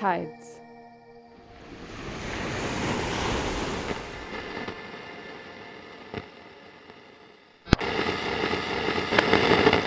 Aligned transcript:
tides. 0.00 0.56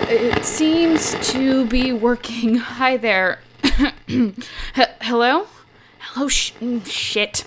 It 0.08 0.44
seems 0.44 1.16
to 1.32 1.66
be 1.66 1.92
working. 1.92 2.56
Hi 2.58 2.96
there. 2.96 3.40
Hello? 5.00 5.48
Hello, 5.98 6.28
sh- 6.28 6.52
mm, 6.60 6.86
shit. 6.86 7.44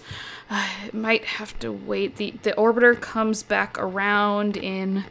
I 0.50 0.90
might 0.92 1.24
have 1.24 1.58
to 1.60 1.72
wait. 1.72 2.18
The, 2.18 2.32
the 2.44 2.52
orbiter 2.52 3.00
comes 3.00 3.44
back 3.44 3.78
around 3.80 4.58
in, 4.58 5.06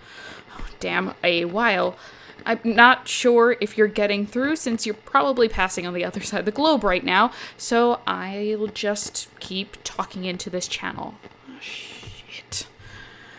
oh, 0.59 0.67
damn, 0.79 1.15
a 1.25 1.47
while. 1.47 1.97
I'm 2.45 2.61
not 2.65 3.09
sure 3.09 3.57
if 3.61 3.77
you're 3.77 3.89
getting 3.89 4.27
through 4.27 4.57
since 4.57 4.87
you're 4.87 4.95
probably 4.95 5.49
passing 5.49 5.87
on 5.87 5.95
the 5.95 6.05
other 6.05 6.21
side 6.21 6.41
of 6.41 6.45
the 6.45 6.53
globe 6.53 6.85
right 6.85 7.05
now, 7.05 7.33
so 7.57 8.01
I'll 8.07 8.69
just 8.69 9.29
keep 9.41 9.77
talking 9.85 10.25
into 10.25 10.51
this 10.51 10.69
channel. 10.69 11.15
Shit. 11.61 12.67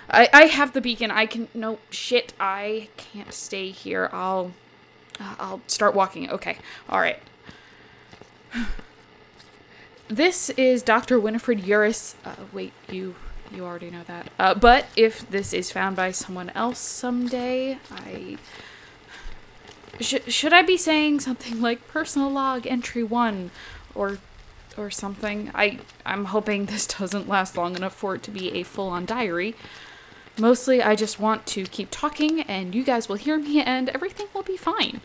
I, 0.10 0.30
I 0.34 0.44
have 0.44 0.74
the 0.74 0.82
beacon. 0.82 1.12
I 1.12 1.26
can. 1.26 1.48
No, 1.54 1.80
shit. 1.90 2.34
I 2.40 2.90
can't 2.98 3.34
stay 3.34 3.70
here. 3.70 4.10
I'll. 4.12 4.54
I'll 5.20 5.62
start 5.68 5.96
walking. 5.96 6.30
Okay. 6.30 6.58
All 6.90 7.00
right. 7.00 7.20
This 10.10 10.50
is 10.52 10.84
Dr. 10.84 11.20
Winifred 11.20 11.66
Eurus. 11.66 12.16
Uh, 12.24 12.36
wait, 12.54 12.72
you 12.90 13.16
you 13.52 13.66
already 13.66 13.90
know 13.90 14.04
that. 14.08 14.30
Uh, 14.40 14.54
but 14.54 14.86
if 14.96 15.30
this 15.30 15.54
is 15.54 15.72
found 15.72 15.96
by 15.96 16.12
someone 16.12 16.50
else 16.52 16.80
someday, 16.80 17.77
I 17.91 18.38
Sh- 20.00 20.16
should 20.28 20.54
I 20.54 20.62
be 20.62 20.77
saying 20.77 21.21
something 21.21 21.62
like 21.62 21.88
personal 21.88 22.30
log 22.30 22.68
entry 22.68 23.04
one, 23.04 23.52
or 23.96 24.20
or 24.77 24.90
something? 24.90 25.52
I 25.55 25.80
I'm 26.05 26.26
hoping 26.26 26.66
this 26.66 26.85
doesn't 26.99 27.27
last 27.27 27.58
long 27.58 27.76
enough 27.76 27.94
for 27.96 28.16
it 28.16 28.24
to 28.24 28.32
be 28.32 28.52
a 28.52 28.63
full 28.63 28.90
on 28.90 29.05
diary. 29.05 29.55
Mostly, 30.40 30.84
I 30.84 30.96
just 30.96 31.20
want 31.20 31.48
to 31.48 31.63
keep 31.66 31.90
talking, 31.90 32.41
and 32.41 32.76
you 32.76 32.84
guys 32.84 33.10
will 33.10 33.16
hear 33.16 33.40
me, 33.40 33.62
and 33.62 33.90
everything 33.90 34.27
will 34.36 34.44
be 34.44 34.55
fine. 34.55 35.02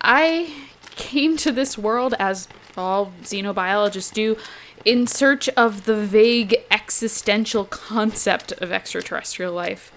I 0.00 0.54
came 0.96 1.36
to 1.38 1.52
this 1.52 1.76
world 1.76 2.14
as 2.18 2.48
all 2.76 3.12
xenobiologists 3.22 4.12
do 4.12 4.38
in 4.84 5.06
search 5.06 5.48
of 5.50 5.84
the 5.84 5.94
vague 5.94 6.56
existential 6.70 7.66
concept 7.66 8.52
of 8.52 8.72
extraterrestrial 8.72 9.52
life. 9.52 9.92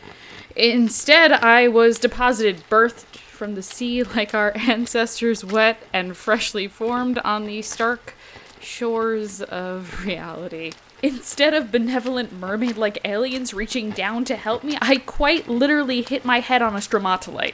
Instead, 0.56 1.32
I 1.32 1.68
was 1.68 2.00
deposited, 2.00 2.64
birthed 2.70 3.06
from 3.36 3.56
the 3.56 3.62
sea 3.62 4.04
like 4.04 4.34
our 4.34 4.52
ancestors, 4.56 5.44
wet 5.46 5.84
and 5.94 6.18
freshly 6.18 6.68
formed 6.68 7.20
on 7.20 7.46
the 7.46 7.62
stark 7.62 8.16
shores 8.60 9.42
of 9.42 10.06
reality. 10.06 10.72
Instead 11.04 11.54
of 11.54 11.72
benevolent 11.72 12.34
mermaid 12.34 12.78
like 12.78 12.98
aliens 13.06 13.54
reaching 13.54 13.92
down 13.92 14.26
to 14.26 14.36
help 14.36 14.64
me, 14.64 14.78
I 14.82 14.98
quite 14.98 15.48
literally 15.48 16.02
hit 16.02 16.26
my 16.26 16.40
head 16.40 16.62
on 16.62 16.74
a 16.74 16.80
stromatolite. 16.80 17.54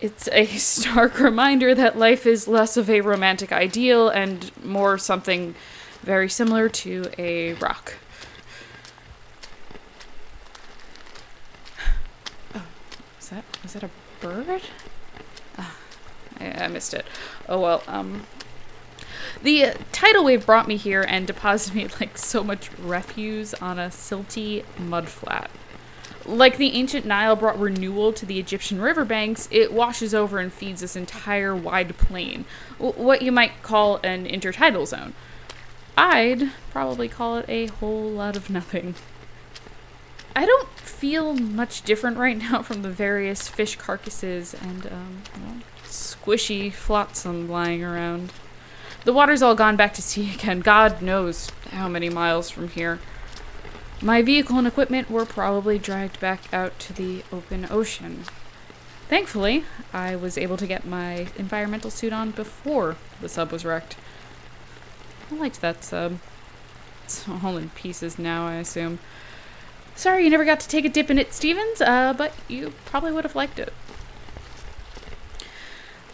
It's 0.00 0.28
a 0.32 0.46
stark 0.56 1.20
reminder 1.20 1.74
that 1.74 1.98
life 1.98 2.26
is 2.26 2.48
less 2.48 2.76
of 2.76 2.90
a 2.90 3.02
romantic 3.02 3.52
ideal 3.52 4.08
and 4.08 4.50
more 4.64 4.98
something 4.98 5.54
very 6.02 6.28
similar 6.28 6.68
to 6.68 7.04
a 7.18 7.54
rock. 7.54 7.94
Oh, 12.54 12.62
is 13.20 13.28
that 13.28 13.44
is 13.64 13.72
that 13.74 13.82
a 13.82 13.90
bird? 14.26 14.62
Ah, 15.58 15.76
I, 16.40 16.64
I 16.64 16.68
missed 16.68 16.94
it. 16.94 17.06
Oh 17.48 17.60
well. 17.60 17.82
Um, 17.86 18.26
the 19.42 19.64
uh, 19.64 19.74
tidal 19.92 20.24
wave 20.24 20.46
brought 20.46 20.68
me 20.68 20.76
here 20.76 21.04
and 21.06 21.26
deposited 21.26 21.76
me 21.76 21.88
like 22.00 22.18
so 22.18 22.42
much 22.42 22.70
refuse 22.78 23.54
on 23.54 23.78
a 23.78 23.88
silty 23.88 24.64
mudflat. 24.78 25.48
Like 26.24 26.56
the 26.56 26.72
ancient 26.72 27.06
Nile 27.06 27.36
brought 27.36 27.58
renewal 27.58 28.12
to 28.14 28.26
the 28.26 28.40
Egyptian 28.40 28.80
riverbanks, 28.80 29.48
it 29.52 29.72
washes 29.72 30.12
over 30.12 30.40
and 30.40 30.52
feeds 30.52 30.80
this 30.80 30.96
entire 30.96 31.54
wide 31.54 31.96
plain, 31.96 32.46
what 32.78 33.22
you 33.22 33.30
might 33.30 33.62
call 33.62 34.00
an 34.02 34.26
intertidal 34.26 34.88
zone. 34.88 35.14
I'd 35.96 36.50
probably 36.72 37.08
call 37.08 37.38
it 37.38 37.44
a 37.48 37.66
whole 37.66 38.10
lot 38.10 38.34
of 38.36 38.50
nothing. 38.50 38.96
I 40.36 40.44
don't 40.44 40.68
feel 40.68 41.32
much 41.32 41.80
different 41.80 42.18
right 42.18 42.36
now 42.36 42.60
from 42.60 42.82
the 42.82 42.90
various 42.90 43.48
fish 43.48 43.76
carcasses 43.76 44.52
and 44.52 44.86
um, 44.86 45.62
squishy 45.84 46.70
flotsam 46.70 47.48
lying 47.48 47.82
around. 47.82 48.34
The 49.04 49.14
water's 49.14 49.40
all 49.40 49.54
gone 49.54 49.76
back 49.76 49.94
to 49.94 50.02
sea 50.02 50.30
again, 50.34 50.60
God 50.60 51.00
knows 51.00 51.50
how 51.70 51.88
many 51.88 52.10
miles 52.10 52.50
from 52.50 52.68
here. 52.68 52.98
My 54.02 54.20
vehicle 54.20 54.58
and 54.58 54.66
equipment 54.66 55.10
were 55.10 55.24
probably 55.24 55.78
dragged 55.78 56.20
back 56.20 56.52
out 56.52 56.78
to 56.80 56.92
the 56.92 57.22
open 57.32 57.66
ocean. 57.70 58.24
Thankfully, 59.08 59.64
I 59.94 60.16
was 60.16 60.36
able 60.36 60.58
to 60.58 60.66
get 60.66 60.84
my 60.84 61.28
environmental 61.38 61.90
suit 61.90 62.12
on 62.12 62.32
before 62.32 62.96
the 63.22 63.30
sub 63.30 63.52
was 63.52 63.64
wrecked. 63.64 63.96
I 65.30 65.36
liked 65.36 65.62
that 65.62 65.82
sub. 65.82 66.18
It's 67.04 67.26
all 67.26 67.56
in 67.56 67.70
pieces 67.70 68.18
now, 68.18 68.46
I 68.46 68.56
assume. 68.56 68.98
Sorry 69.96 70.24
you 70.24 70.30
never 70.30 70.44
got 70.44 70.60
to 70.60 70.68
take 70.68 70.84
a 70.84 70.90
dip 70.90 71.10
in 71.10 71.18
it, 71.18 71.32
Stevens, 71.32 71.80
uh, 71.80 72.12
but 72.16 72.34
you 72.48 72.74
probably 72.84 73.12
would 73.12 73.24
have 73.24 73.34
liked 73.34 73.58
it. 73.58 73.72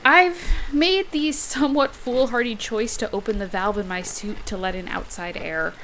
I've 0.04 0.40
made 0.72 1.10
the 1.10 1.32
somewhat 1.32 1.94
foolhardy 1.94 2.54
choice 2.56 2.96
to 2.98 3.10
open 3.10 3.38
the 3.38 3.46
valve 3.46 3.78
in 3.78 3.88
my 3.88 4.02
suit 4.02 4.46
to 4.46 4.56
let 4.56 4.76
in 4.76 4.88
outside 4.88 5.36
air. 5.36 5.74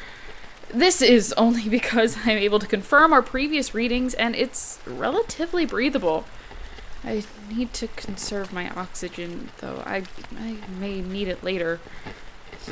This 0.73 1.03
is 1.03 1.33
only 1.35 1.69
because 1.69 2.19
I'm 2.25 2.39
able 2.39 2.61
to 2.61 2.67
confirm 2.67 3.13
our 3.13 3.23
previous 3.23 3.75
readings 3.75 4.15
and 4.15 4.37
it's 4.37 4.79
relatively 4.87 5.67
breathable. 5.67 6.25
I 7.05 7.25
need 7.49 7.73
to 7.75 7.89
conserve 7.89 8.53
my 8.53 8.71
oxygen, 8.71 9.51
though. 9.59 9.83
I, 9.85 10.05
I 10.37 10.57
may 10.81 11.01
need 11.01 11.29
it 11.29 11.43
later. 11.43 11.81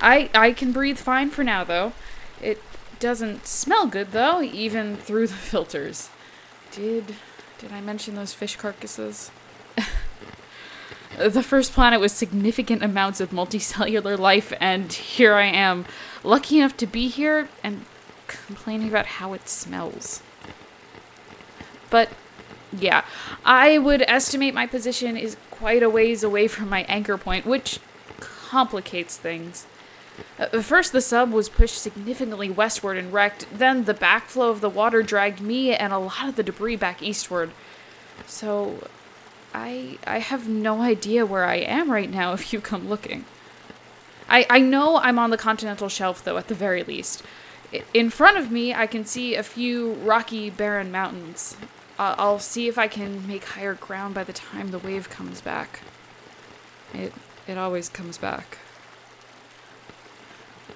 I, 0.01 0.31
I 0.35 0.53
can 0.53 0.73
breathe 0.73 0.99
fine 0.99 1.31
for 1.31 1.45
now, 1.45 1.65
though. 1.65 1.93
It 2.43 2.61
doesn't 2.99 3.47
smell 3.47 3.87
good, 3.87 4.13
though, 4.13 4.43
even 4.43 4.97
through 4.97 5.27
the 5.29 5.35
filters. 5.35 6.11
Did 6.73 7.15
did 7.59 7.73
I 7.73 7.81
mention 7.81 8.15
those 8.15 8.35
fish 8.35 8.57
carcasses? 8.57 9.31
the 11.19 11.43
first 11.43 11.73
planet 11.73 12.01
with 12.01 12.13
significant 12.13 12.83
amounts 12.83 13.21
of 13.21 13.31
multicellular 13.31 14.19
life, 14.19 14.53
and 14.61 14.93
here 14.93 15.35
I 15.35 15.47
am, 15.47 15.87
lucky 16.23 16.59
enough 16.59 16.77
to 16.79 16.87
be 16.87 17.09
here 17.09 17.49
and 17.63 17.87
complaining 18.27 18.89
about 18.89 19.07
how 19.07 19.33
it 19.33 19.49
smells. 19.49 20.23
But 21.89 22.11
yeah, 22.73 23.05
I 23.45 23.79
would 23.79 24.03
estimate 24.03 24.53
my 24.53 24.67
position 24.67 25.17
is 25.17 25.37
quite 25.51 25.83
a 25.83 25.89
ways 25.89 26.23
away 26.23 26.49
from 26.49 26.69
my 26.69 26.83
anchor 26.83 27.17
point, 27.17 27.47
which 27.47 27.81
complicates 28.21 29.17
things. 29.17 29.67
Uh, 30.39 30.61
first, 30.61 30.93
the 30.93 31.01
sub 31.01 31.33
was 31.33 31.49
pushed 31.49 31.81
significantly 31.81 32.51
westward 32.51 32.97
and 32.97 33.13
wrecked. 33.13 33.47
Then, 33.53 33.85
the 33.85 33.95
backflow 33.95 34.51
of 34.51 34.61
the 34.61 34.71
water 34.71 35.03
dragged 35.03 35.41
me 35.41 35.75
and 35.75 35.93
a 35.93 35.99
lot 35.99 36.29
of 36.29 36.37
the 36.37 36.43
debris 36.43 36.77
back 36.77 37.03
eastward. 37.03 37.51
So, 38.27 38.89
I 39.57 39.99
I 40.07 40.19
have 40.19 40.49
no 40.49 40.83
idea 40.83 41.25
where 41.25 41.47
I 41.47 41.57
am 41.57 41.91
right 41.91 42.11
now 42.11 42.33
if 42.39 42.53
you 42.53 42.61
come 42.61 42.89
looking. 42.89 43.25
I 44.29 44.47
I 44.51 44.59
know 44.61 44.99
I'm 44.99 45.19
on 45.19 45.31
the 45.31 45.39
continental 45.39 45.89
shelf 45.89 46.23
though 46.23 46.37
at 46.37 46.49
the 46.49 46.55
very 46.55 46.83
least. 46.83 47.23
In 47.93 48.11
front 48.11 48.37
of 48.37 48.51
me, 48.51 48.73
I 48.73 48.87
can 48.87 49.05
see 49.05 49.35
a 49.35 49.43
few 49.43 49.95
rocky, 49.95 50.51
barren 50.51 50.93
mountains. 50.93 51.57
Uh, 51.99 52.15
I'll 52.17 52.39
see 52.39 52.69
if 52.69 52.79
I 52.79 52.87
can 52.87 53.27
make 53.27 53.45
higher 53.45 53.75
ground 53.75 54.15
by 54.15 54.23
the 54.23 54.33
time 54.33 54.71
the 54.71 54.79
wave 54.79 55.11
comes 55.11 55.41
back. 55.41 55.81
It 56.93 57.13
it 57.49 57.57
always 57.57 57.89
comes 57.89 58.19
back. 58.19 58.59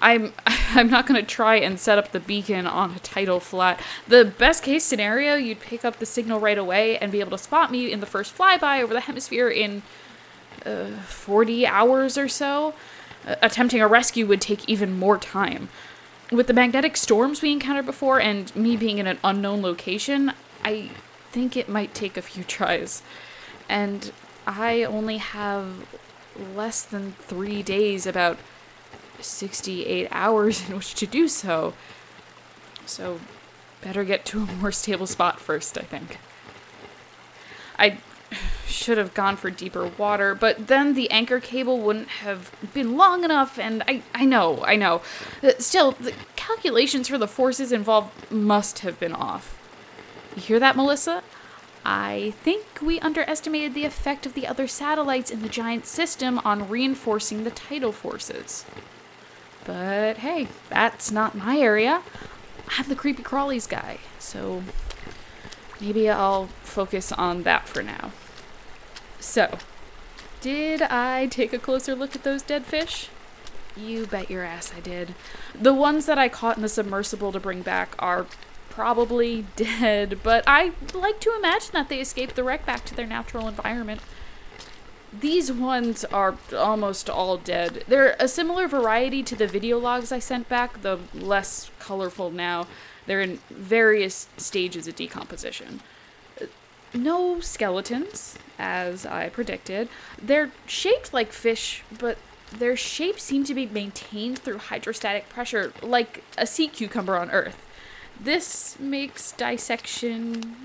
I'm 0.01 0.33
I'm 0.45 0.89
not 0.89 1.05
gonna 1.05 1.23
try 1.23 1.55
and 1.55 1.79
set 1.79 1.97
up 1.97 2.11
the 2.11 2.19
beacon 2.19 2.65
on 2.65 2.91
a 2.91 2.99
tidal 2.99 3.39
flat. 3.39 3.79
The 4.07 4.25
best 4.25 4.63
case 4.63 4.83
scenario, 4.83 5.35
you'd 5.35 5.59
pick 5.59 5.85
up 5.85 5.99
the 5.99 6.05
signal 6.05 6.39
right 6.39 6.57
away 6.57 6.97
and 6.97 7.11
be 7.11 7.19
able 7.19 7.31
to 7.31 7.37
spot 7.37 7.71
me 7.71 7.91
in 7.91 7.99
the 7.99 8.05
first 8.05 8.37
flyby 8.37 8.81
over 8.81 8.93
the 8.93 9.01
hemisphere 9.01 9.49
in 9.49 9.83
uh, 10.65 10.87
40 11.07 11.67
hours 11.67 12.17
or 12.17 12.27
so. 12.27 12.73
Uh, 13.25 13.35
attempting 13.41 13.81
a 13.81 13.87
rescue 13.87 14.25
would 14.25 14.41
take 14.41 14.67
even 14.67 14.97
more 14.97 15.17
time. 15.17 15.69
With 16.31 16.47
the 16.47 16.53
magnetic 16.53 16.95
storms 16.97 17.41
we 17.41 17.51
encountered 17.51 17.85
before 17.85 18.19
and 18.19 18.55
me 18.55 18.77
being 18.77 18.97
in 18.97 19.05
an 19.05 19.19
unknown 19.23 19.61
location, 19.61 20.31
I 20.63 20.89
think 21.31 21.55
it 21.55 21.69
might 21.69 21.93
take 21.93 22.17
a 22.17 22.21
few 22.21 22.43
tries. 22.47 23.03
And 23.69 24.11
I 24.47 24.83
only 24.83 25.17
have 25.17 25.85
less 26.55 26.83
than 26.83 27.13
three 27.19 27.61
days, 27.61 28.07
about 28.07 28.37
68 29.21 30.07
hours 30.11 30.67
in 30.69 30.75
which 30.75 30.93
to 30.95 31.05
do 31.05 31.27
so. 31.27 31.73
So, 32.85 33.19
better 33.81 34.03
get 34.03 34.25
to 34.25 34.43
a 34.43 34.45
more 34.45 34.71
stable 34.71 35.07
spot 35.07 35.39
first, 35.39 35.77
I 35.77 35.81
think. 35.81 36.19
I 37.77 37.97
should 38.67 38.97
have 38.97 39.13
gone 39.13 39.35
for 39.37 39.49
deeper 39.49 39.91
water, 39.97 40.33
but 40.33 40.67
then 40.67 40.93
the 40.93 41.09
anchor 41.11 41.39
cable 41.39 41.79
wouldn't 41.79 42.07
have 42.07 42.51
been 42.73 42.95
long 42.97 43.23
enough, 43.23 43.59
and 43.59 43.83
I, 43.87 44.01
I 44.13 44.25
know, 44.25 44.63
I 44.63 44.75
know. 44.75 45.01
Uh, 45.43 45.51
Still, 45.59 45.91
the 45.91 46.13
calculations 46.35 47.07
for 47.07 47.17
the 47.17 47.27
forces 47.27 47.71
involved 47.71 48.31
must 48.31 48.79
have 48.79 48.99
been 48.99 49.13
off. 49.13 49.57
You 50.35 50.41
hear 50.41 50.59
that, 50.59 50.75
Melissa? 50.75 51.23
I 51.83 52.33
think 52.43 52.65
we 52.81 52.99
underestimated 52.99 53.73
the 53.73 53.85
effect 53.85 54.25
of 54.25 54.33
the 54.35 54.47
other 54.47 54.67
satellites 54.67 55.31
in 55.31 55.41
the 55.41 55.49
giant 55.49 55.85
system 55.85 56.39
on 56.39 56.69
reinforcing 56.69 57.43
the 57.43 57.51
tidal 57.51 57.91
forces. 57.91 58.65
But 59.65 60.17
hey, 60.17 60.47
that's 60.69 61.11
not 61.11 61.35
my 61.35 61.57
area. 61.57 62.01
I'm 62.77 62.87
the 62.87 62.95
creepy 62.95 63.23
crawlies 63.23 63.67
guy, 63.67 63.99
so 64.17 64.63
maybe 65.79 66.09
I'll 66.09 66.47
focus 66.63 67.11
on 67.11 67.43
that 67.43 67.67
for 67.67 67.83
now. 67.83 68.11
So, 69.19 69.57
did 70.39 70.81
I 70.81 71.27
take 71.27 71.53
a 71.53 71.59
closer 71.59 71.95
look 71.95 72.15
at 72.15 72.23
those 72.23 72.41
dead 72.41 72.65
fish? 72.65 73.09
You 73.75 74.05
bet 74.05 74.29
your 74.29 74.43
ass 74.43 74.73
I 74.75 74.79
did. 74.79 75.15
The 75.53 75.73
ones 75.73 76.05
that 76.05 76.17
I 76.17 76.27
caught 76.29 76.57
in 76.57 76.63
the 76.63 76.69
submersible 76.69 77.31
to 77.31 77.39
bring 77.39 77.61
back 77.61 77.95
are 77.99 78.25
probably 78.69 79.45
dead, 79.55 80.19
but 80.23 80.43
I 80.47 80.71
like 80.93 81.19
to 81.21 81.35
imagine 81.37 81.71
that 81.73 81.89
they 81.89 81.99
escaped 81.99 82.35
the 82.35 82.43
wreck 82.43 82.65
back 82.65 82.85
to 82.85 82.95
their 82.95 83.07
natural 83.07 83.47
environment. 83.47 84.01
These 85.13 85.51
ones 85.51 86.05
are 86.05 86.37
almost 86.55 87.09
all 87.09 87.37
dead. 87.37 87.83
They're 87.87 88.15
a 88.19 88.27
similar 88.27 88.67
variety 88.67 89.23
to 89.23 89.35
the 89.35 89.47
video 89.47 89.77
logs 89.77 90.11
I 90.11 90.19
sent 90.19 90.47
back, 90.47 90.81
though 90.81 91.01
less 91.13 91.69
colorful 91.79 92.31
now. 92.31 92.67
They're 93.05 93.21
in 93.21 93.39
various 93.49 94.27
stages 94.37 94.87
of 94.87 94.95
decomposition. 94.95 95.81
No 96.93 97.39
skeletons, 97.39 98.37
as 98.57 99.05
I 99.05 99.29
predicted. 99.29 99.89
They're 100.21 100.51
shaped 100.65 101.13
like 101.13 101.33
fish, 101.33 101.83
but 101.97 102.17
their 102.51 102.75
shapes 102.75 103.23
seem 103.23 103.43
to 103.45 103.53
be 103.53 103.65
maintained 103.65 104.39
through 104.39 104.57
hydrostatic 104.57 105.29
pressure, 105.29 105.73
like 105.81 106.23
a 106.37 106.45
sea 106.45 106.67
cucumber 106.67 107.17
on 107.17 107.31
Earth. 107.31 107.65
This 108.23 108.77
makes 108.79 109.31
dissection 109.31 110.55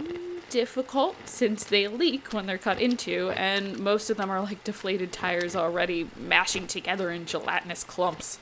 difficult 0.51 1.17
since 1.25 1.65
they 1.65 1.89
leak 1.89 2.35
when 2.35 2.45
they're 2.45 2.59
cut 2.59 2.79
into, 2.79 3.31
and 3.31 3.79
most 3.79 4.11
of 4.11 4.19
them 4.19 4.31
are 4.31 4.43
like 4.43 4.63
deflated 4.63 5.11
tires 5.11 5.57
already 5.57 6.11
mashing 6.19 6.67
together 6.67 7.11
in 7.11 7.25
gelatinous 7.25 7.83
clumps. 7.83 8.39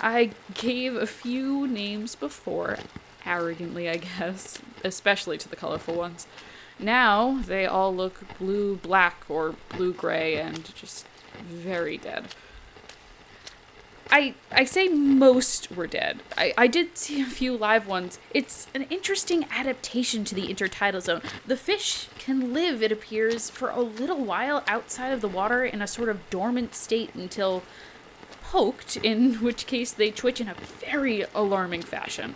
I 0.00 0.30
gave 0.54 0.94
a 0.94 1.06
few 1.06 1.66
names 1.66 2.14
before, 2.14 2.78
arrogantly, 3.26 3.88
I 3.90 3.96
guess, 3.96 4.60
especially 4.84 5.36
to 5.38 5.48
the 5.48 5.56
colorful 5.56 5.94
ones. 5.94 6.28
Now 6.78 7.40
they 7.44 7.66
all 7.66 7.92
look 7.92 8.38
blue 8.38 8.76
black 8.76 9.24
or 9.28 9.56
blue 9.70 9.92
gray 9.92 10.36
and 10.36 10.72
just 10.76 11.06
very 11.44 11.98
dead. 11.98 12.36
I 14.12 14.34
I 14.52 14.64
say 14.64 14.88
most 14.88 15.74
were 15.74 15.86
dead. 15.86 16.22
I, 16.36 16.52
I 16.58 16.66
did 16.66 16.98
see 16.98 17.22
a 17.22 17.26
few 17.26 17.56
live 17.56 17.86
ones. 17.86 18.18
It's 18.32 18.68
an 18.74 18.82
interesting 18.90 19.46
adaptation 19.50 20.22
to 20.24 20.34
the 20.34 20.48
intertidal 20.48 21.00
zone. 21.00 21.22
The 21.46 21.56
fish 21.56 22.08
can 22.18 22.52
live, 22.52 22.82
it 22.82 22.92
appears, 22.92 23.48
for 23.48 23.70
a 23.70 23.80
little 23.80 24.22
while 24.22 24.62
outside 24.68 25.12
of 25.12 25.22
the 25.22 25.28
water 25.28 25.64
in 25.64 25.80
a 25.80 25.86
sort 25.86 26.10
of 26.10 26.28
dormant 26.28 26.74
state 26.74 27.14
until 27.14 27.62
poked, 28.42 28.98
in 28.98 29.34
which 29.42 29.66
case 29.66 29.92
they 29.92 30.10
twitch 30.10 30.42
in 30.42 30.48
a 30.48 30.54
very 30.54 31.24
alarming 31.34 31.82
fashion. 31.82 32.34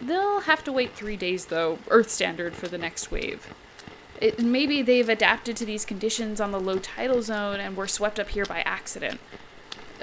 They'll 0.00 0.40
have 0.40 0.64
to 0.64 0.72
wait 0.72 0.94
three 0.94 1.16
days, 1.16 1.46
though, 1.46 1.78
Earth 1.88 2.10
standard, 2.10 2.54
for 2.54 2.66
the 2.66 2.78
next 2.78 3.12
wave. 3.12 3.54
It, 4.20 4.40
maybe 4.40 4.82
they've 4.82 5.08
adapted 5.08 5.56
to 5.58 5.64
these 5.64 5.84
conditions 5.84 6.40
on 6.40 6.50
the 6.50 6.60
low 6.60 6.78
tidal 6.78 7.22
zone 7.22 7.60
and 7.60 7.76
were 7.76 7.86
swept 7.86 8.18
up 8.18 8.30
here 8.30 8.44
by 8.44 8.62
accident. 8.62 9.20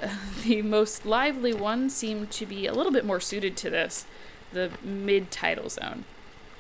The 0.44 0.62
most 0.62 1.06
lively 1.06 1.54
ones 1.54 1.96
seem 1.96 2.28
to 2.28 2.46
be 2.46 2.68
a 2.68 2.74
little 2.74 2.92
bit 2.92 3.06
more 3.06 3.22
suited 3.22 3.56
to 3.58 3.70
this, 3.70 4.06
the 4.52 4.72
mid 4.84 5.32
tidal 5.32 5.70
zone. 5.70 6.04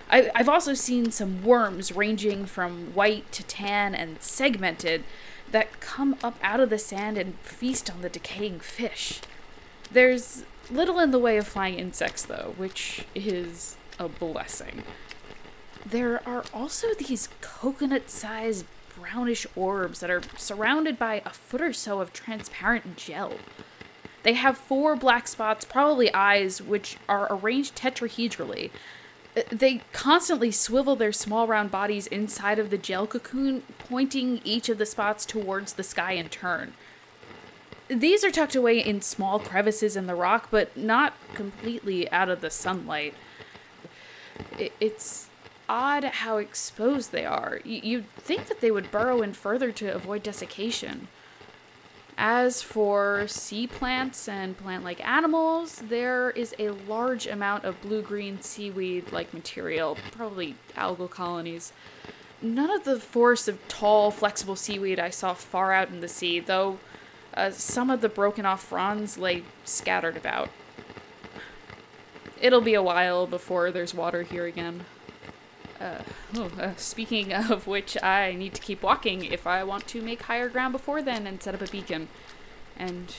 I, 0.09 0.31
I've 0.35 0.49
also 0.49 0.73
seen 0.73 1.11
some 1.11 1.43
worms 1.43 1.91
ranging 1.91 2.45
from 2.45 2.93
white 2.93 3.31
to 3.33 3.43
tan 3.43 3.95
and 3.95 4.21
segmented 4.21 5.03
that 5.51 5.79
come 5.79 6.15
up 6.23 6.37
out 6.41 6.59
of 6.59 6.69
the 6.69 6.77
sand 6.77 7.17
and 7.17 7.35
feast 7.39 7.89
on 7.89 8.01
the 8.01 8.09
decaying 8.09 8.59
fish. 8.59 9.21
There's 9.91 10.45
little 10.69 10.99
in 10.99 11.11
the 11.11 11.19
way 11.19 11.37
of 11.37 11.47
flying 11.47 11.77
insects, 11.77 12.23
though, 12.23 12.53
which 12.57 13.05
is 13.13 13.75
a 13.99 14.07
blessing. 14.07 14.83
There 15.85 16.27
are 16.27 16.43
also 16.53 16.87
these 16.93 17.29
coconut 17.41 18.09
sized 18.09 18.65
brownish 18.99 19.45
orbs 19.55 19.99
that 19.99 20.09
are 20.09 20.21
surrounded 20.37 20.97
by 20.97 21.21
a 21.25 21.29
foot 21.31 21.61
or 21.61 21.73
so 21.73 21.99
of 21.99 22.13
transparent 22.13 22.95
gel. 22.95 23.33
They 24.23 24.33
have 24.33 24.57
four 24.57 24.95
black 24.95 25.27
spots, 25.27 25.65
probably 25.65 26.13
eyes, 26.13 26.61
which 26.61 26.97
are 27.09 27.27
arranged 27.29 27.75
tetrahedrally. 27.75 28.71
They 29.49 29.81
constantly 29.91 30.51
swivel 30.51 30.95
their 30.95 31.11
small 31.11 31.47
round 31.47 31.71
bodies 31.71 32.07
inside 32.07 32.59
of 32.59 32.69
the 32.69 32.77
gel 32.77 33.07
cocoon, 33.07 33.63
pointing 33.79 34.41
each 34.43 34.69
of 34.69 34.77
the 34.77 34.85
spots 34.85 35.25
towards 35.25 35.73
the 35.73 35.83
sky 35.83 36.13
in 36.13 36.29
turn. 36.29 36.73
These 37.89 38.23
are 38.23 38.31
tucked 38.31 38.55
away 38.55 38.79
in 38.79 39.01
small 39.01 39.39
crevices 39.39 39.97
in 39.97 40.07
the 40.07 40.15
rock, 40.15 40.47
but 40.49 40.77
not 40.77 41.13
completely 41.33 42.09
out 42.11 42.29
of 42.29 42.41
the 42.41 42.49
sunlight. 42.49 43.13
It's 44.79 45.27
odd 45.69 46.03
how 46.03 46.37
exposed 46.37 47.11
they 47.11 47.25
are. 47.25 47.59
Y- 47.65 47.81
You'd 47.83 48.09
think 48.15 48.47
that 48.47 48.61
they 48.61 48.71
would 48.71 48.91
burrow 48.91 49.21
in 49.21 49.33
further 49.33 49.71
to 49.73 49.93
avoid 49.93 50.23
desiccation. 50.23 51.07
As 52.15 52.61
for 52.61 53.25
sea 53.27 53.65
plants 53.65 54.27
and 54.27 54.55
plant 54.57 54.83
like 54.83 55.05
animals, 55.05 55.77
there 55.77 56.29
is 56.31 56.53
a 56.59 56.69
large 56.69 57.25
amount 57.25 57.65
of 57.65 57.81
blue 57.81 58.03
green 58.03 58.39
seaweed 58.39 59.11
like 59.11 59.33
material, 59.33 59.97
probably 60.11 60.55
algal 60.75 61.09
colonies. 61.09 61.73
None 62.39 62.69
of 62.69 62.83
the 62.83 62.99
forests 62.99 63.47
of 63.47 63.65
tall, 63.67 64.11
flexible 64.11 64.55
seaweed 64.55 64.99
I 64.99 65.09
saw 65.09 65.33
far 65.33 65.73
out 65.73 65.89
in 65.89 66.01
the 66.01 66.07
sea, 66.07 66.39
though 66.39 66.77
uh, 67.33 67.49
some 67.49 67.89
of 67.89 68.01
the 68.01 68.09
broken 68.09 68.45
off 68.45 68.61
fronds 68.63 69.17
lay 69.17 69.43
scattered 69.63 70.17
about. 70.17 70.49
It'll 72.39 72.61
be 72.61 72.73
a 72.73 72.83
while 72.83 73.25
before 73.25 73.71
there's 73.71 73.93
water 73.93 74.23
here 74.23 74.45
again. 74.45 74.85
Uh, 75.79 76.01
oh, 76.35 76.51
uh, 76.59 76.73
speaking 76.77 77.33
of 77.51 77.67
which, 77.67 77.97
I 78.01 78.33
need 78.33 78.53
to 78.53 78.61
keep 78.61 78.83
walking 78.83 79.25
if 79.25 79.45
I 79.47 79.63
want 79.63 79.87
to 79.87 80.01
make 80.01 80.23
higher 80.23 80.49
ground 80.49 80.71
before 80.71 81.01
then 81.01 81.27
and 81.27 81.41
set 81.41 81.55
up 81.55 81.61
a 81.61 81.67
beacon. 81.67 82.07
And, 82.77 83.13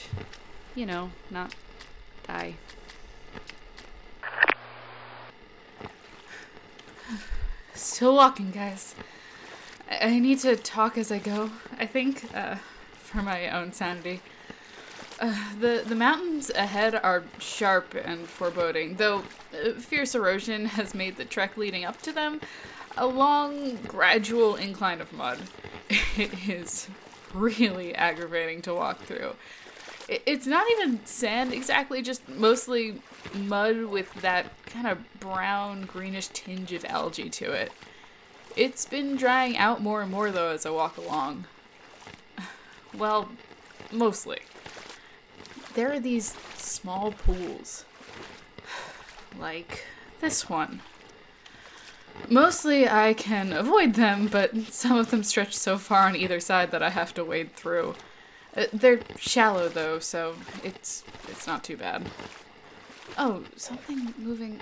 you 0.73 0.85
know, 0.85 1.11
not 1.29 1.55
die. 2.27 2.55
Still 7.73 8.15
walking, 8.15 8.51
guys. 8.51 8.95
I, 9.89 10.07
I 10.07 10.19
need 10.19 10.39
to 10.39 10.55
talk 10.55 10.97
as 10.97 11.11
I 11.11 11.19
go, 11.19 11.51
I 11.77 11.85
think, 11.85 12.25
uh, 12.35 12.55
for 12.97 13.21
my 13.21 13.49
own 13.49 13.73
sanity. 13.73 14.21
The 15.59 15.83
the 15.85 15.95
mountains 15.95 16.49
ahead 16.49 16.95
are 16.95 17.23
sharp 17.39 17.95
and 17.95 18.27
foreboding, 18.27 18.95
though 18.95 19.23
uh, 19.53 19.71
fierce 19.79 20.15
erosion 20.15 20.65
has 20.77 20.93
made 20.93 21.17
the 21.17 21.25
trek 21.25 21.57
leading 21.57 21.85
up 21.85 22.01
to 22.03 22.11
them 22.11 22.41
a 22.97 23.05
long, 23.05 23.75
gradual 23.87 24.55
incline 24.55 25.01
of 25.01 25.11
mud. 25.13 25.39
It 26.17 26.47
is 26.47 26.87
really 27.33 27.93
aggravating 27.93 28.61
to 28.63 28.73
walk 28.73 29.03
through. 29.03 29.35
It's 30.07 30.47
not 30.47 30.65
even 30.71 31.05
sand 31.05 31.51
exactly, 31.53 32.01
just 32.01 32.27
mostly 32.29 33.01
mud 33.33 33.85
with 33.85 34.13
that 34.21 34.45
kind 34.65 34.87
of 34.87 34.99
brown, 35.19 35.83
greenish 35.83 36.27
tinge 36.27 36.71
of 36.71 36.85
algae 36.85 37.29
to 37.31 37.51
it. 37.51 37.71
It's 38.55 38.85
been 38.85 39.17
drying 39.17 39.57
out 39.57 39.81
more 39.81 40.01
and 40.01 40.11
more 40.11 40.31
though 40.31 40.51
as 40.51 40.65
I 40.65 40.69
walk 40.69 40.97
along. 40.97 41.45
Well, 42.93 43.27
mostly 43.91 44.39
there 45.75 45.91
are 45.91 45.99
these 45.99 46.35
small 46.57 47.11
pools. 47.11 47.85
Like 49.37 49.83
this 50.21 50.49
one. 50.49 50.79
Mostly 52.29 52.87
I 52.87 53.13
can 53.13 53.51
avoid 53.51 53.95
them, 53.95 54.27
but 54.27 54.55
some 54.67 54.97
of 54.97 55.11
them 55.11 55.23
stretch 55.23 55.53
so 55.53 55.77
far 55.77 56.07
on 56.07 56.15
either 56.15 56.39
side 56.39 56.71
that 56.71 56.81
I 56.81 56.89
have 56.89 57.13
to 57.15 57.25
wade 57.25 57.53
through. 57.53 57.95
Uh, 58.55 58.67
they're 58.71 59.01
shallow 59.17 59.67
though, 59.67 59.99
so 59.99 60.35
it's 60.63 61.03
it's 61.27 61.45
not 61.45 61.65
too 61.65 61.75
bad. 61.75 62.09
Oh, 63.17 63.43
something 63.57 64.13
moving. 64.17 64.61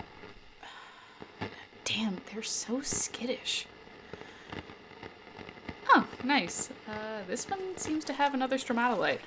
Damn, 1.86 2.18
they're 2.32 2.42
so 2.42 2.82
skittish. 2.82 3.68
Oh, 5.96 6.08
nice. 6.24 6.72
Uh, 6.88 7.22
this 7.28 7.48
one 7.48 7.78
seems 7.78 8.04
to 8.06 8.14
have 8.14 8.34
another 8.34 8.58
stromatolite, 8.58 9.20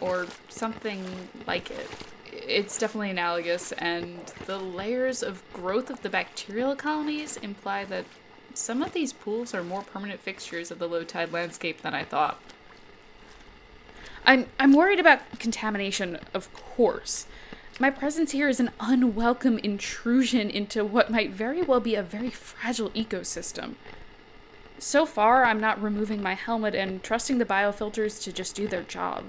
or 0.00 0.26
something 0.48 1.04
like 1.46 1.70
it. 1.70 1.88
It's 2.32 2.76
definitely 2.76 3.10
analogous, 3.10 3.70
and 3.72 4.26
the 4.46 4.58
layers 4.58 5.22
of 5.22 5.42
growth 5.52 5.90
of 5.90 6.02
the 6.02 6.10
bacterial 6.10 6.74
colonies 6.74 7.36
imply 7.36 7.84
that 7.84 8.04
some 8.52 8.82
of 8.82 8.92
these 8.92 9.12
pools 9.12 9.54
are 9.54 9.62
more 9.62 9.82
permanent 9.82 10.18
fixtures 10.18 10.72
of 10.72 10.80
the 10.80 10.88
low 10.88 11.04
tide 11.04 11.32
landscape 11.32 11.82
than 11.82 11.94
I 11.94 12.02
thought. 12.02 12.40
I'm 14.26 14.46
I'm 14.58 14.72
worried 14.72 14.98
about 14.98 15.38
contamination, 15.38 16.18
of 16.34 16.52
course. 16.52 17.26
My 17.78 17.90
presence 17.90 18.32
here 18.32 18.48
is 18.48 18.58
an 18.58 18.70
unwelcome 18.80 19.58
intrusion 19.58 20.50
into 20.50 20.84
what 20.84 21.12
might 21.12 21.30
very 21.30 21.62
well 21.62 21.78
be 21.78 21.94
a 21.94 22.02
very 22.02 22.30
fragile 22.30 22.90
ecosystem. 22.90 23.76
So 24.78 25.06
far, 25.06 25.44
I'm 25.44 25.60
not 25.60 25.82
removing 25.82 26.22
my 26.22 26.34
helmet 26.34 26.74
and 26.74 27.02
trusting 27.02 27.38
the 27.38 27.44
biofilters 27.44 28.22
to 28.22 28.32
just 28.32 28.54
do 28.54 28.68
their 28.68 28.82
job. 28.82 29.24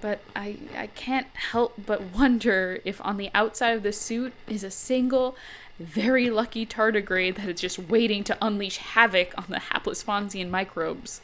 But 0.00 0.20
I, 0.36 0.58
I 0.76 0.88
can't 0.88 1.28
help 1.34 1.74
but 1.86 2.02
wonder 2.14 2.80
if 2.84 3.00
on 3.04 3.16
the 3.16 3.30
outside 3.34 3.76
of 3.76 3.82
the 3.82 3.92
suit 3.92 4.32
is 4.48 4.62
a 4.62 4.70
single, 4.70 5.36
very 5.78 6.28
lucky 6.28 6.66
tardigrade 6.66 7.36
that 7.36 7.48
is 7.48 7.60
just 7.60 7.78
waiting 7.78 8.24
to 8.24 8.36
unleash 8.42 8.78
havoc 8.78 9.32
on 9.38 9.46
the 9.48 9.60
hapless 9.60 10.04
Fonzian 10.04 10.50
microbes. 10.50 11.20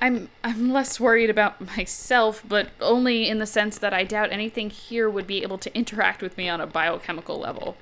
I'm 0.00 0.30
I'm 0.42 0.72
less 0.72 0.98
worried 0.98 1.28
about 1.28 1.76
myself, 1.76 2.42
but 2.48 2.70
only 2.80 3.28
in 3.28 3.38
the 3.38 3.46
sense 3.46 3.76
that 3.78 3.92
I 3.92 4.04
doubt 4.04 4.32
anything 4.32 4.70
here 4.70 5.10
would 5.10 5.26
be 5.26 5.42
able 5.42 5.58
to 5.58 5.76
interact 5.76 6.22
with 6.22 6.38
me 6.38 6.48
on 6.48 6.60
a 6.60 6.66
biochemical 6.66 7.38
level. 7.38 7.76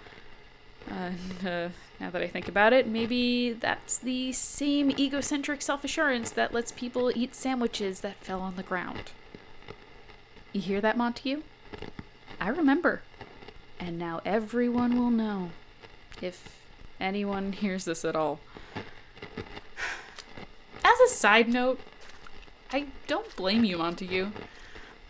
Uh, 0.90 1.68
now 2.00 2.10
that 2.10 2.22
I 2.22 2.28
think 2.28 2.48
about 2.48 2.72
it, 2.72 2.86
maybe 2.86 3.52
that's 3.52 3.98
the 3.98 4.32
same 4.32 4.90
egocentric 4.92 5.62
self 5.62 5.84
assurance 5.84 6.30
that 6.30 6.54
lets 6.54 6.70
people 6.72 7.10
eat 7.14 7.34
sandwiches 7.34 8.00
that 8.00 8.22
fell 8.22 8.40
on 8.40 8.56
the 8.56 8.62
ground. 8.62 9.10
You 10.52 10.60
hear 10.60 10.80
that, 10.80 10.96
Montague? 10.96 11.42
I 12.40 12.48
remember. 12.48 13.02
And 13.80 13.98
now 13.98 14.20
everyone 14.24 14.98
will 14.98 15.10
know. 15.10 15.50
If 16.22 16.56
anyone 17.00 17.52
hears 17.52 17.84
this 17.84 18.04
at 18.04 18.16
all. 18.16 18.40
As 20.84 21.00
a 21.04 21.08
side 21.08 21.48
note, 21.48 21.80
I 22.72 22.86
don't 23.06 23.34
blame 23.36 23.64
you, 23.64 23.78
Montague. 23.78 24.30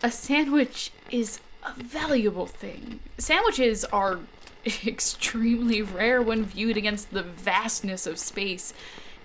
A 0.02 0.10
sandwich 0.10 0.92
is 1.10 1.40
a 1.64 1.72
valuable 1.80 2.46
thing. 2.46 3.00
Sandwiches 3.18 3.84
are 3.86 4.20
extremely 4.86 5.82
rare 5.82 6.20
when 6.22 6.44
viewed 6.44 6.76
against 6.76 7.10
the 7.10 7.22
vastness 7.22 8.06
of 8.06 8.18
space, 8.18 8.72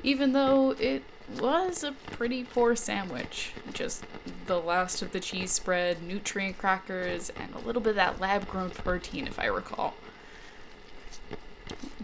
even 0.03 0.33
though 0.33 0.71
it 0.79 1.03
was 1.39 1.83
a 1.83 1.91
pretty 1.91 2.43
poor 2.43 2.75
sandwich. 2.75 3.53
Just 3.73 4.05
the 4.45 4.59
last 4.59 5.01
of 5.01 5.11
the 5.11 5.19
cheese 5.19 5.51
spread, 5.51 6.03
nutrient 6.03 6.57
crackers, 6.57 7.29
and 7.31 7.53
a 7.53 7.59
little 7.59 7.81
bit 7.81 7.91
of 7.91 7.95
that 7.95 8.19
lab 8.19 8.47
grown 8.47 8.69
protein, 8.69 9.27
if 9.27 9.39
I 9.39 9.45
recall. 9.45 9.93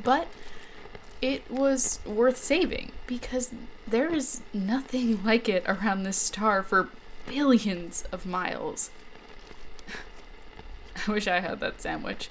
But 0.01 0.27
it 1.21 1.50
was 1.51 2.00
worth 2.05 2.38
saving 2.38 2.91
because 3.05 3.51
there 3.88 4.13
is 4.13 4.41
nothing 4.53 5.24
like 5.25 5.50
it 5.50 5.63
around 5.67 6.03
this 6.03 6.17
star 6.17 6.63
for 6.63 6.89
billions 7.27 8.03
of 8.12 8.25
miles. 8.25 8.89
I 11.07 11.12
wish 11.12 11.27
I 11.27 11.39
had 11.39 11.59
that 11.59 11.81
sandwich. 11.81 12.29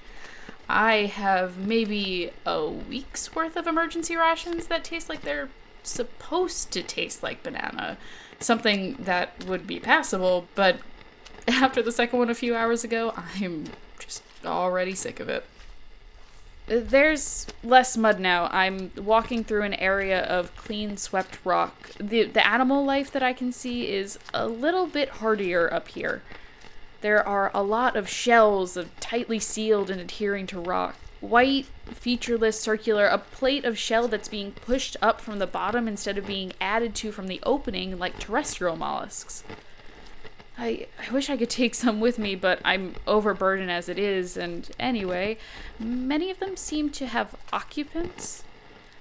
I 0.69 1.05
have 1.07 1.57
maybe 1.57 2.29
a 2.45 2.63
week's 2.69 3.33
worth 3.33 3.55
of 3.55 3.65
emergency 3.65 4.15
rations 4.15 4.67
that 4.67 4.83
taste 4.83 5.09
like 5.09 5.21
they're 5.21 5.49
supposed 5.81 6.69
to 6.71 6.83
taste 6.83 7.23
like 7.23 7.41
banana. 7.41 7.97
Something 8.39 8.95
that 8.99 9.43
would 9.45 9.65
be 9.65 9.79
passable, 9.79 10.47
but 10.53 10.77
after 11.47 11.81
the 11.81 11.91
second 11.91 12.19
one 12.19 12.29
a 12.29 12.35
few 12.35 12.55
hours 12.55 12.83
ago, 12.83 13.13
I'm 13.35 13.65
just 13.97 14.21
already 14.45 14.93
sick 14.93 15.19
of 15.19 15.27
it. 15.27 15.43
There's 16.67 17.47
less 17.63 17.97
mud 17.97 18.19
now. 18.19 18.47
I'm 18.51 18.91
walking 18.95 19.43
through 19.43 19.63
an 19.63 19.73
area 19.73 20.21
of 20.21 20.55
clean 20.55 20.97
swept 20.97 21.39
rock. 21.43 21.89
The 21.97 22.25
the 22.25 22.47
animal 22.47 22.85
life 22.85 23.11
that 23.11 23.23
I 23.23 23.33
can 23.33 23.51
see 23.51 23.87
is 23.87 24.19
a 24.35 24.47
little 24.47 24.85
bit 24.85 25.09
hardier 25.09 25.73
up 25.73 25.87
here. 25.87 26.21
There 27.01 27.25
are 27.25 27.49
a 27.53 27.63
lot 27.63 27.95
of 27.95 28.09
shells 28.09 28.75
of 28.75 28.97
tightly 28.99 29.39
sealed 29.39 29.89
and 29.89 30.01
adhering 30.01 30.47
to 30.47 30.59
rock. 30.59 30.95
White, 31.21 31.65
featureless, 31.85 32.59
circular, 32.59 33.05
a 33.05 33.17
plate 33.17 33.65
of 33.65 33.77
shell 33.77 34.07
that's 34.07 34.27
being 34.27 34.51
pushed 34.51 34.95
up 35.01 35.19
from 35.19 35.39
the 35.39 35.47
bottom 35.47 35.87
instead 35.87 36.17
of 36.17 36.27
being 36.27 36.53
added 36.61 36.95
to 36.95 37.11
from 37.11 37.27
the 37.27 37.41
opening 37.43 37.97
like 37.97 38.19
terrestrial 38.19 38.75
mollusks. 38.75 39.43
I, 40.57 40.87
I 40.99 41.11
wish 41.11 41.29
I 41.29 41.37
could 41.37 41.49
take 41.49 41.73
some 41.73 42.01
with 42.01 42.19
me, 42.19 42.35
but 42.35 42.59
I'm 42.65 42.95
overburdened 43.07 43.71
as 43.71 43.87
it 43.87 43.97
is, 43.97 44.35
and 44.35 44.69
anyway, 44.77 45.37
many 45.79 46.29
of 46.29 46.39
them 46.39 46.57
seem 46.57 46.89
to 46.91 47.07
have 47.07 47.35
occupants. 47.53 48.43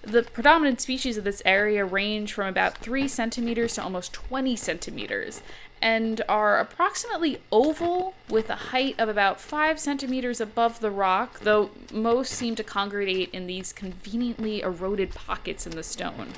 The 0.03 0.23
predominant 0.23 0.81
species 0.81 1.17
of 1.17 1.25
this 1.25 1.43
area 1.45 1.85
range 1.85 2.33
from 2.33 2.47
about 2.47 2.79
3 2.79 3.09
centimeters 3.09 3.75
to 3.75 3.83
almost 3.83 4.13
20 4.13 4.55
centimeters, 4.55 5.43
and 5.81 6.23
are 6.29 6.59
approximately 6.59 7.41
oval 7.53 8.15
with 8.29 8.51
a 8.51 8.57
height 8.57 8.95
of 8.99 9.09
about 9.09 9.41
5 9.41 9.79
centimeters 9.79 10.41
above 10.41 10.81
the 10.81 10.91
rock, 10.91 11.41
though 11.41 11.71
most 11.93 12.33
seem 12.33 12.55
to 12.57 12.65
congregate 12.65 13.31
in 13.33 13.47
these 13.47 13.73
conveniently 13.73 14.61
eroded 14.61 15.15
pockets 15.15 15.67
in 15.67 15.73
the 15.73 15.83
stone. 15.83 16.33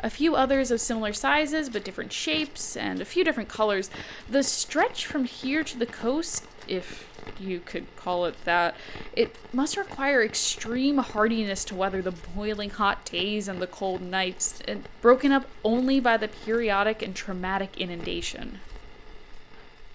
A 0.00 0.10
few 0.10 0.36
others 0.36 0.70
of 0.70 0.80
similar 0.80 1.12
sizes 1.12 1.68
but 1.68 1.84
different 1.84 2.12
shapes, 2.12 2.76
and 2.76 3.00
a 3.00 3.04
few 3.04 3.24
different 3.24 3.48
colors. 3.48 3.90
The 4.28 4.42
stretch 4.44 5.04
from 5.04 5.24
here 5.24 5.64
to 5.64 5.76
the 5.76 5.86
coast, 5.86 6.46
if 6.68 7.08
you 7.38 7.60
could 7.60 7.86
call 7.96 8.24
it 8.24 8.44
that, 8.44 8.74
it 9.14 9.36
must 9.52 9.76
require 9.76 10.22
extreme 10.22 10.98
hardiness 10.98 11.64
to 11.66 11.74
weather 11.74 12.02
the 12.02 12.12
boiling 12.12 12.70
hot 12.70 13.04
days 13.04 13.48
and 13.48 13.60
the 13.60 13.66
cold 13.66 14.00
nights, 14.00 14.60
and 14.66 14.84
broken 15.00 15.32
up 15.32 15.46
only 15.64 16.00
by 16.00 16.16
the 16.16 16.28
periodic 16.28 17.02
and 17.02 17.14
traumatic 17.14 17.76
inundation. 17.76 18.60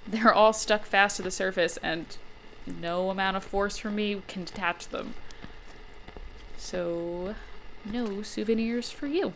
They're 0.07 0.33
all 0.33 0.53
stuck 0.53 0.85
fast 0.85 1.17
to 1.17 1.21
the 1.21 1.31
surface, 1.31 1.77
and 1.77 2.05
no 2.65 3.09
amount 3.09 3.37
of 3.37 3.43
force 3.43 3.77
from 3.77 3.95
me 3.95 4.21
can 4.27 4.43
detach 4.43 4.89
them. 4.89 5.13
So, 6.57 7.35
no 7.85 8.21
souvenirs 8.21 8.89
for 8.89 9.07
you. 9.07 9.33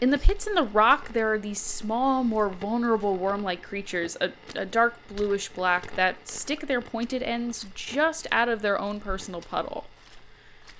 In 0.00 0.10
the 0.10 0.18
pits 0.18 0.46
in 0.46 0.54
the 0.54 0.62
rock, 0.62 1.12
there 1.12 1.32
are 1.32 1.38
these 1.38 1.60
small, 1.60 2.22
more 2.22 2.48
vulnerable 2.48 3.16
worm 3.16 3.42
like 3.42 3.64
creatures, 3.64 4.16
a, 4.20 4.32
a, 4.54 4.64
dark 4.64 4.94
bluish 5.08 5.48
black, 5.48 5.96
that 5.96 6.28
stick 6.28 6.68
their 6.68 6.80
pointed 6.80 7.20
ends 7.20 7.66
just 7.74 8.28
out 8.30 8.48
of 8.48 8.62
their 8.62 8.78
own 8.78 9.00
personal 9.00 9.40
puddle. 9.40 9.86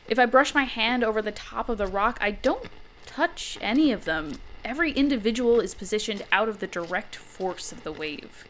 If 0.08 0.20
I 0.20 0.26
brush 0.26 0.54
my 0.54 0.64
hand 0.64 1.02
over 1.02 1.20
the 1.20 1.32
top 1.32 1.68
of 1.68 1.78
the 1.78 1.88
rock, 1.88 2.18
I 2.20 2.30
don't 2.30 2.68
touch 3.06 3.58
any 3.60 3.90
of 3.90 4.04
them. 4.04 4.38
Every 4.64 4.92
individual 4.92 5.58
is 5.58 5.74
positioned 5.74 6.24
out 6.30 6.48
of 6.48 6.60
the 6.60 6.66
direct 6.68 7.16
force 7.16 7.72
of 7.72 7.82
the 7.82 7.92
wave. 7.92 8.46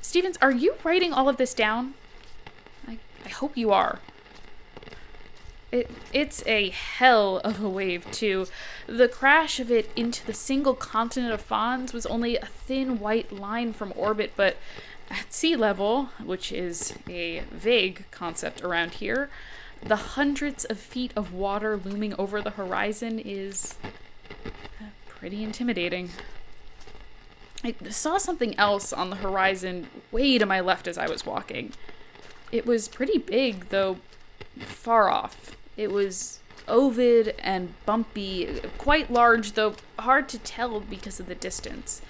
Stevens, 0.00 0.38
are 0.40 0.50
you 0.50 0.76
writing 0.84 1.12
all 1.12 1.28
of 1.28 1.36
this 1.36 1.52
down? 1.52 1.94
I, 2.88 2.98
I 3.26 3.28
hope 3.28 3.58
you 3.58 3.72
are. 3.72 4.00
It, 5.74 5.90
it's 6.12 6.46
a 6.46 6.70
hell 6.70 7.38
of 7.38 7.60
a 7.60 7.68
wave, 7.68 8.08
too. 8.12 8.46
The 8.86 9.08
crash 9.08 9.58
of 9.58 9.72
it 9.72 9.90
into 9.96 10.24
the 10.24 10.32
single 10.32 10.74
continent 10.74 11.34
of 11.34 11.40
Fons 11.40 11.92
was 11.92 12.06
only 12.06 12.36
a 12.36 12.46
thin 12.46 13.00
white 13.00 13.32
line 13.32 13.72
from 13.72 13.92
orbit, 13.96 14.34
but 14.36 14.56
at 15.10 15.32
sea 15.32 15.56
level, 15.56 16.10
which 16.22 16.52
is 16.52 16.94
a 17.08 17.40
vague 17.50 18.04
concept 18.12 18.62
around 18.62 18.92
here, 18.92 19.30
the 19.82 19.96
hundreds 19.96 20.64
of 20.64 20.78
feet 20.78 21.10
of 21.16 21.32
water 21.32 21.76
looming 21.76 22.14
over 22.20 22.40
the 22.40 22.50
horizon 22.50 23.18
is 23.18 23.74
uh, 24.80 24.84
pretty 25.08 25.42
intimidating. 25.42 26.10
I 27.64 27.74
saw 27.90 28.18
something 28.18 28.56
else 28.60 28.92
on 28.92 29.10
the 29.10 29.16
horizon 29.16 29.88
way 30.12 30.38
to 30.38 30.46
my 30.46 30.60
left 30.60 30.86
as 30.86 30.98
I 30.98 31.08
was 31.08 31.26
walking. 31.26 31.72
It 32.52 32.64
was 32.64 32.86
pretty 32.86 33.18
big, 33.18 33.70
though 33.70 33.96
far 34.60 35.08
off. 35.08 35.56
It 35.76 35.90
was 35.90 36.40
ovid 36.68 37.34
and 37.38 37.74
bumpy, 37.84 38.60
quite 38.78 39.10
large, 39.10 39.52
though 39.52 39.74
hard 39.98 40.28
to 40.30 40.38
tell 40.38 40.80
because 40.80 41.20
of 41.20 41.26
the 41.26 41.34
distance. 41.34 42.00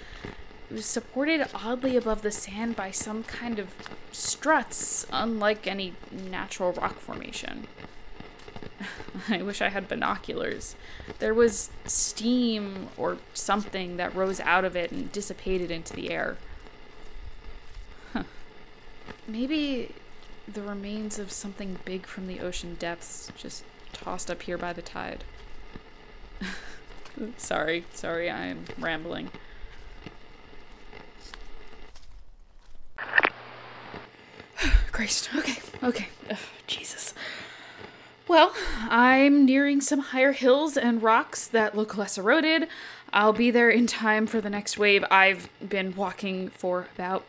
It 0.69 0.73
was 0.73 0.85
supported 0.85 1.47
oddly 1.53 1.95
above 1.95 2.21
the 2.21 2.31
sand 2.31 2.75
by 2.75 2.91
some 2.91 3.23
kind 3.23 3.59
of 3.59 3.69
struts, 4.11 5.05
unlike 5.11 5.67
any 5.67 5.93
natural 6.11 6.73
rock 6.73 6.99
formation. 6.99 7.67
I 9.29 9.41
wish 9.41 9.61
I 9.61 9.69
had 9.69 9.87
binoculars. 9.87 10.75
There 11.19 11.33
was 11.33 11.69
steam 11.85 12.89
or 12.97 13.17
something 13.33 13.97
that 13.97 14.15
rose 14.15 14.39
out 14.39 14.65
of 14.65 14.75
it 14.75 14.91
and 14.91 15.11
dissipated 15.11 15.69
into 15.71 15.93
the 15.93 16.09
air. 16.09 16.37
Huh. 18.13 18.23
Maybe 19.27 19.93
the 20.51 20.61
remains 20.61 21.17
of 21.19 21.31
something 21.31 21.77
big 21.85 22.05
from 22.05 22.27
the 22.27 22.39
ocean 22.39 22.75
depths 22.79 23.31
just 23.35 23.63
tossed 23.93 24.29
up 24.29 24.43
here 24.43 24.57
by 24.57 24.73
the 24.73 24.81
tide. 24.81 25.23
sorry, 27.37 27.85
sorry, 27.93 28.29
I 28.29 28.45
am 28.45 28.65
rambling. 28.77 29.31
Christ, 34.91 35.29
okay, 35.35 35.61
okay. 35.83 36.07
Ugh, 36.29 36.37
Jesus. 36.67 37.13
Well, 38.27 38.53
I'm 38.89 39.45
nearing 39.45 39.81
some 39.81 39.99
higher 39.99 40.31
hills 40.31 40.77
and 40.77 41.01
rocks 41.01 41.47
that 41.47 41.75
look 41.75 41.95
less 41.95 42.17
eroded. 42.17 42.67
I'll 43.13 43.33
be 43.33 43.51
there 43.51 43.69
in 43.69 43.85
time 43.87 44.25
for 44.25 44.41
the 44.41 44.49
next 44.49 44.77
wave. 44.77 45.05
I've 45.11 45.47
been 45.67 45.95
walking 45.95 46.49
for 46.49 46.87
about 46.95 47.25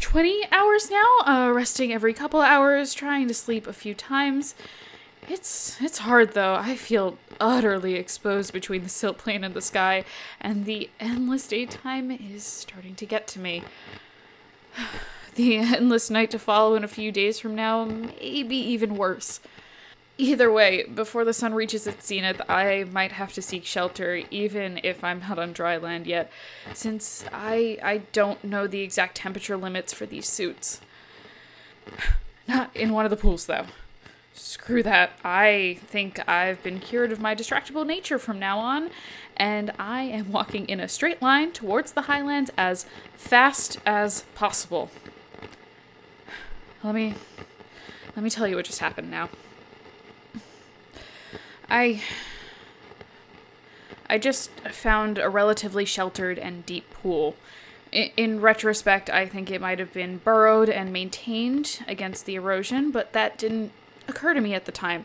20 0.00 0.46
hours 0.52 0.90
now, 0.90 1.06
uh, 1.26 1.52
resting 1.52 1.92
every 1.92 2.14
couple 2.14 2.40
hours, 2.40 2.94
trying 2.94 3.28
to 3.28 3.34
sleep 3.34 3.66
a 3.66 3.72
few 3.72 3.94
times. 3.94 4.54
It's 5.28 5.76
it's 5.82 5.98
hard 5.98 6.32
though. 6.32 6.54
I 6.54 6.74
feel 6.74 7.18
utterly 7.38 7.94
exposed 7.94 8.52
between 8.52 8.82
the 8.82 8.88
silt 8.88 9.18
plane 9.18 9.44
and 9.44 9.52
the 9.54 9.60
sky, 9.60 10.04
and 10.40 10.64
the 10.64 10.88
endless 10.98 11.46
daytime 11.46 12.10
is 12.10 12.44
starting 12.44 12.94
to 12.94 13.06
get 13.06 13.26
to 13.28 13.38
me. 13.38 13.62
The 15.34 15.58
endless 15.58 16.10
night 16.10 16.32
to 16.32 16.38
follow 16.40 16.74
in 16.74 16.82
a 16.82 16.88
few 16.88 17.12
days 17.12 17.38
from 17.38 17.54
now 17.54 17.84
may 17.84 18.42
be 18.42 18.56
even 18.56 18.96
worse. 18.96 19.38
Either 20.20 20.50
way, 20.50 20.82
before 20.82 21.24
the 21.24 21.32
sun 21.32 21.54
reaches 21.54 21.86
its 21.86 22.08
zenith, 22.08 22.40
I 22.48 22.84
might 22.90 23.12
have 23.12 23.32
to 23.34 23.42
seek 23.42 23.64
shelter, 23.64 24.22
even 24.32 24.80
if 24.82 25.04
I'm 25.04 25.20
not 25.20 25.38
on 25.38 25.52
dry 25.52 25.76
land 25.76 26.08
yet, 26.08 26.32
since 26.74 27.24
I 27.32 27.78
I 27.84 27.98
don't 28.10 28.42
know 28.42 28.66
the 28.66 28.80
exact 28.80 29.16
temperature 29.16 29.56
limits 29.56 29.92
for 29.92 30.06
these 30.06 30.28
suits. 30.28 30.80
Not 32.48 32.74
in 32.74 32.92
one 32.92 33.04
of 33.04 33.10
the 33.10 33.16
pools, 33.16 33.44
though. 33.44 33.66
Screw 34.32 34.82
that. 34.82 35.10
I 35.22 35.78
think 35.86 36.26
I've 36.26 36.62
been 36.62 36.80
cured 36.80 37.12
of 37.12 37.20
my 37.20 37.34
distractible 37.34 37.86
nature 37.86 38.18
from 38.18 38.38
now 38.38 38.58
on, 38.58 38.88
and 39.36 39.70
I 39.78 40.02
am 40.02 40.32
walking 40.32 40.66
in 40.66 40.80
a 40.80 40.88
straight 40.88 41.20
line 41.20 41.52
towards 41.52 41.92
the 41.92 42.02
highlands 42.02 42.50
as 42.56 42.86
fast 43.14 43.78
as 43.84 44.22
possible. 44.34 44.90
Let 46.82 46.94
me 46.94 47.14
let 48.16 48.24
me 48.24 48.30
tell 48.30 48.48
you 48.48 48.56
what 48.56 48.64
just 48.64 48.80
happened 48.80 49.10
now. 49.10 49.28
I 51.68 52.02
I 54.08 54.18
just 54.18 54.50
found 54.70 55.18
a 55.18 55.28
relatively 55.28 55.84
sheltered 55.84 56.38
and 56.38 56.64
deep 56.64 56.90
pool. 56.90 57.36
In, 57.90 58.40
retrospect, 58.40 59.08
I 59.08 59.26
think 59.26 59.50
it 59.50 59.60
might 59.60 59.78
have 59.78 59.92
been 59.94 60.18
burrowed 60.18 60.68
and 60.68 60.92
maintained 60.92 61.80
against 61.86 62.26
the 62.26 62.34
erosion, 62.34 62.90
but 62.90 63.12
that 63.14 63.38
didn't 63.38 63.72
occur 64.06 64.34
to 64.34 64.40
me 64.40 64.54
at 64.54 64.66
the 64.66 64.72
time. 64.72 65.04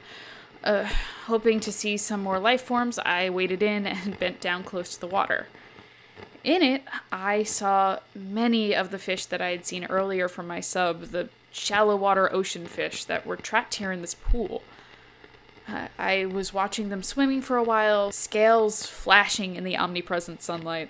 Uh, 0.64 0.88
hoping 1.26 1.60
to 1.62 1.72
see 1.72 1.98
some 1.98 2.22
more 2.22 2.40
life 2.40 2.62
forms, 2.62 3.00
I 3.00 3.30
waded 3.30 3.62
in 3.64 3.86
and 3.88 4.20
bent 4.20 4.42
down 4.42 4.64
close 4.64 4.96
to 4.96 5.02
the 5.02 5.08
water. 5.08 5.48
In 6.44 6.62
it, 6.62 6.84
I 7.12 7.44
saw 7.44 8.00
many 8.14 8.76
of 8.76 8.92
the 8.92 9.00
fish 9.00 9.26
that 9.28 9.42
I 9.42 9.52
had 9.52 9.66
seen 9.66 9.86
earlier 9.86 10.28
from 10.28 10.48
my 10.48 10.60
sub, 10.60 11.04
the 11.12 11.30
shallow 11.52 11.96
water 11.96 12.34
ocean 12.34 12.66
fish 12.68 13.06
that 13.06 13.26
were 13.26 13.38
trapped 13.38 13.76
here 13.76 13.94
in 13.94 14.02
this 14.02 14.14
pool. 14.16 14.62
I 15.68 16.26
was 16.26 16.54
watching 16.54 16.90
them 16.90 17.04
swimming 17.04 17.42
for 17.42 17.58
a 17.58 17.64
while, 17.64 18.12
scales 18.12 18.86
flashing 18.86 19.56
in 19.56 19.64
the 19.64 19.78
omnipresent 19.78 20.42
sunlight. 20.42 20.90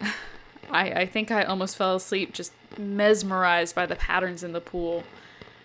I, 0.70 0.90
I 0.92 1.06
think 1.06 1.30
I 1.30 1.42
almost 1.42 1.76
fell 1.76 1.96
asleep, 1.96 2.32
just 2.32 2.52
mesmerized 2.78 3.74
by 3.74 3.86
the 3.86 3.96
patterns 3.96 4.44
in 4.44 4.52
the 4.52 4.60
pool. 4.60 5.04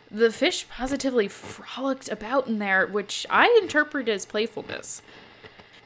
The 0.10 0.32
fish 0.32 0.68
positively 0.70 1.28
frolicked 1.28 2.10
about 2.10 2.48
in 2.48 2.60
there, 2.60 2.88
which 2.88 3.26
I 3.30 3.60
interpret 3.62 4.08
as 4.08 4.26
playfulness. 4.26 5.02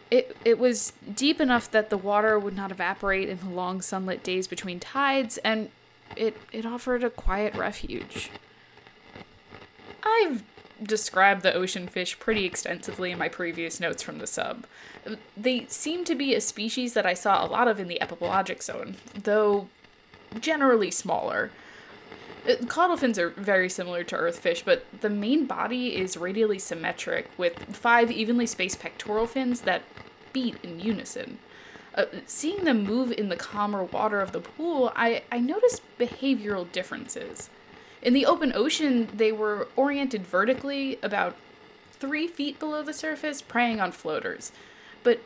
It, 0.09 0.37
it 0.45 0.57
was 0.57 0.93
deep 1.13 1.41
enough 1.41 1.69
that 1.71 1.89
the 1.89 1.97
water 1.97 2.39
would 2.39 2.55
not 2.55 2.71
evaporate 2.71 3.27
in 3.27 3.39
the 3.39 3.49
long 3.49 3.81
sunlit 3.81 4.23
days 4.23 4.47
between 4.47 4.79
tides, 4.79 5.37
and 5.39 5.69
it, 6.15 6.37
it 6.53 6.65
offered 6.65 7.03
a 7.03 7.09
quiet 7.09 7.55
refuge. 7.55 8.29
I've 10.03 10.43
described 10.81 11.41
the 11.41 11.53
ocean 11.53 11.87
fish 11.87 12.19
pretty 12.19 12.45
extensively 12.45 13.11
in 13.11 13.17
my 13.17 13.29
previous 13.29 13.79
notes 13.79 14.03
from 14.03 14.19
the 14.19 14.27
sub. 14.27 14.65
They 15.35 15.65
seem 15.67 16.03
to 16.05 16.15
be 16.15 16.35
a 16.35 16.41
species 16.41 16.93
that 16.93 17.05
I 17.05 17.13
saw 17.13 17.43
a 17.43 17.47
lot 17.47 17.67
of 17.67 17.79
in 17.79 17.87
the 17.87 17.99
epipelagic 18.01 18.61
zone, 18.61 18.97
though 19.13 19.67
generally 20.39 20.91
smaller. 20.91 21.51
Uh, 22.47 22.55
caudal 22.67 22.97
fins 22.97 23.19
are 23.19 23.29
very 23.31 23.69
similar 23.69 24.03
to 24.03 24.15
earthfish, 24.15 24.63
but 24.63 24.85
the 25.01 25.09
main 25.09 25.45
body 25.45 25.95
is 25.95 26.17
radially 26.17 26.59
symmetric 26.59 27.29
with 27.37 27.75
five 27.75 28.11
evenly 28.11 28.45
spaced 28.45 28.79
pectoral 28.79 29.27
fins 29.27 29.61
that 29.61 29.83
beat 30.33 30.55
in 30.63 30.79
unison. 30.79 31.39
Uh, 31.95 32.05
seeing 32.25 32.63
them 32.63 32.83
move 32.83 33.11
in 33.11 33.29
the 33.29 33.35
calmer 33.35 33.83
water 33.83 34.21
of 34.21 34.31
the 34.31 34.39
pool, 34.39 34.91
I, 34.95 35.23
I 35.31 35.39
noticed 35.39 35.81
behavioral 35.97 36.71
differences. 36.71 37.49
In 38.01 38.13
the 38.13 38.25
open 38.25 38.53
ocean, 38.53 39.09
they 39.13 39.31
were 39.31 39.67
oriented 39.75 40.25
vertically, 40.25 40.99
about 41.01 41.35
three 41.91 42.27
feet 42.27 42.59
below 42.59 42.83
the 42.83 42.93
surface, 42.93 43.41
preying 43.41 43.79
on 43.79 43.91
floaters. 43.91 44.51
But 45.03 45.21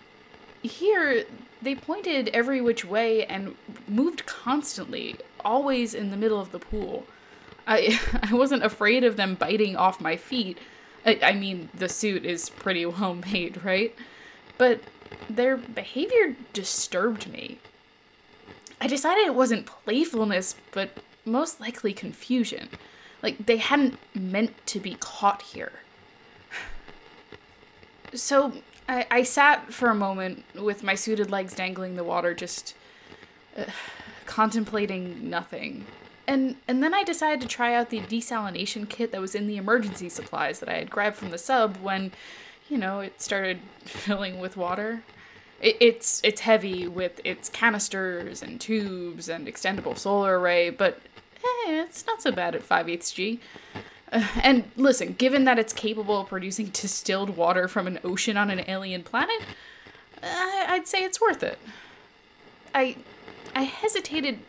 here, 0.62 1.25
they 1.62 1.75
pointed 1.75 2.29
every 2.29 2.62
which 2.62 2.86
way 2.86 3.25
and 3.25 3.55
moved 3.88 4.25
constantly, 4.25 5.17
always 5.43 5.93
in 5.93 6.12
the 6.12 6.17
middle 6.17 6.39
of 6.39 6.51
the 6.51 6.60
pool. 6.60 7.05
I, 7.67 7.99
I 8.31 8.34
wasn't 8.34 8.63
afraid 8.63 9.03
of 9.03 9.17
them 9.17 9.36
biting 9.36 9.75
off 9.75 10.01
my 10.01 10.15
feet. 10.15 10.57
I, 11.05 11.19
I 11.21 11.34
mean, 11.34 11.69
the 11.73 11.89
suit 11.89 12.25
is 12.25 12.49
pretty 12.49 12.86
well 12.86 13.15
made, 13.15 13.63
right? 13.63 13.95
But 14.57 14.81
their 15.29 15.57
behavior 15.57 16.36
disturbed 16.53 17.31
me. 17.31 17.60
I 18.79 18.88
decided 18.88 19.25
it 19.25 19.36
wasn't 19.36 19.67
playfulness, 19.67 20.55
but 20.71 20.97
most 21.32 21.60
likely 21.60 21.94
confusion. 21.94 22.70
Like 23.24 23.46
they 23.46 23.58
hadn't 23.58 23.98
meant 24.13 24.65
to 24.67 24.80
be 24.80 24.96
caught 25.00 25.41
here. 25.41 25.74
So 28.13 28.54
I, 28.89 29.06
I 29.10 29.24
sat 29.24 29.74
for 29.74 29.89
a 29.89 29.96
moment 29.96 30.44
with 30.56 30.84
my 30.84 30.96
suited 30.96 31.32
legs 31.32 31.54
dangling 31.54 31.91
in 31.91 31.98
the 31.98 32.04
water, 32.04 32.34
just 32.34 32.76
uh, 33.58 33.65
contemplating 34.26 35.30
nothing. 35.30 35.86
And 36.28 36.56
and 36.67 36.84
then 36.84 36.94
I 36.94 37.04
decided 37.04 37.41
to 37.41 37.48
try 37.48 37.74
out 37.74 37.89
the 37.89 38.00
desalination 38.02 38.88
kit 38.88 39.12
that 39.12 39.22
was 39.22 39.36
in 39.36 39.48
the 39.48 39.58
emergency 39.58 40.10
supplies 40.10 40.60
that 40.60 40.70
I 40.70 40.74
had 40.74 40.89
grabbed 40.89 41.15
from 41.15 41.32
the 41.32 41.38
sub 41.38 41.78
when, 41.78 42.12
you 42.70 42.78
know, 42.78 43.00
it 43.00 43.22
started 43.22 43.60
filling 43.86 44.39
with 44.39 44.58
water. 44.58 45.04
It, 45.62 45.78
it's 45.80 46.22
it's 46.24 46.41
heavy 46.41 46.88
with 46.88 47.22
its 47.24 47.50
canisters 47.50 48.41
and 48.41 48.60
tubes 48.60 49.30
and 49.30 49.48
extendable 49.48 49.98
solar 49.98 50.39
array, 50.39 50.70
but 50.70 51.02
eh, 51.67 51.84
it's 51.84 52.06
not 52.06 52.21
so 52.21 52.32
bad 52.32 52.56
at 52.56 52.63
5 52.63 52.89
eighths 52.89 53.12
G. 53.12 53.39
Uh, 54.12 54.28
and 54.43 54.71
listen, 54.76 55.13
given 55.13 55.45
that 55.45 55.58
it's 55.58 55.74
capable 55.74 56.21
of 56.21 56.28
producing 56.28 56.67
distilled 56.67 57.36
water 57.38 57.67
from 57.67 57.88
an 57.88 58.00
ocean 58.04 58.38
on 58.38 58.50
an 58.50 58.63
alien 58.67 59.04
planet, 59.04 59.41
I'd 60.24 60.88
say 60.88 61.04
it's 61.04 61.19
worth 61.19 61.43
it. 61.43 61.58
I 62.74 62.97
I 63.56 63.63
hesitated 63.63 64.39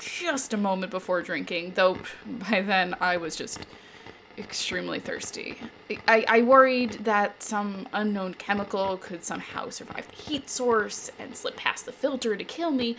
just 0.00 0.52
a 0.52 0.56
moment 0.56 0.90
before 0.90 1.22
drinking, 1.22 1.72
though 1.74 1.98
by 2.26 2.62
then 2.62 2.94
I 3.00 3.16
was 3.16 3.36
just 3.36 3.66
extremely 4.36 4.98
thirsty. 4.98 5.58
I, 6.08 6.24
I 6.28 6.42
worried 6.42 7.04
that 7.04 7.42
some 7.42 7.86
unknown 7.92 8.34
chemical 8.34 8.96
could 8.96 9.24
somehow 9.24 9.70
survive 9.70 10.08
the 10.08 10.16
heat 10.16 10.50
source 10.50 11.10
and 11.18 11.36
slip 11.36 11.56
past 11.56 11.86
the 11.86 11.92
filter 11.92 12.36
to 12.36 12.44
kill 12.44 12.72
me, 12.72 12.96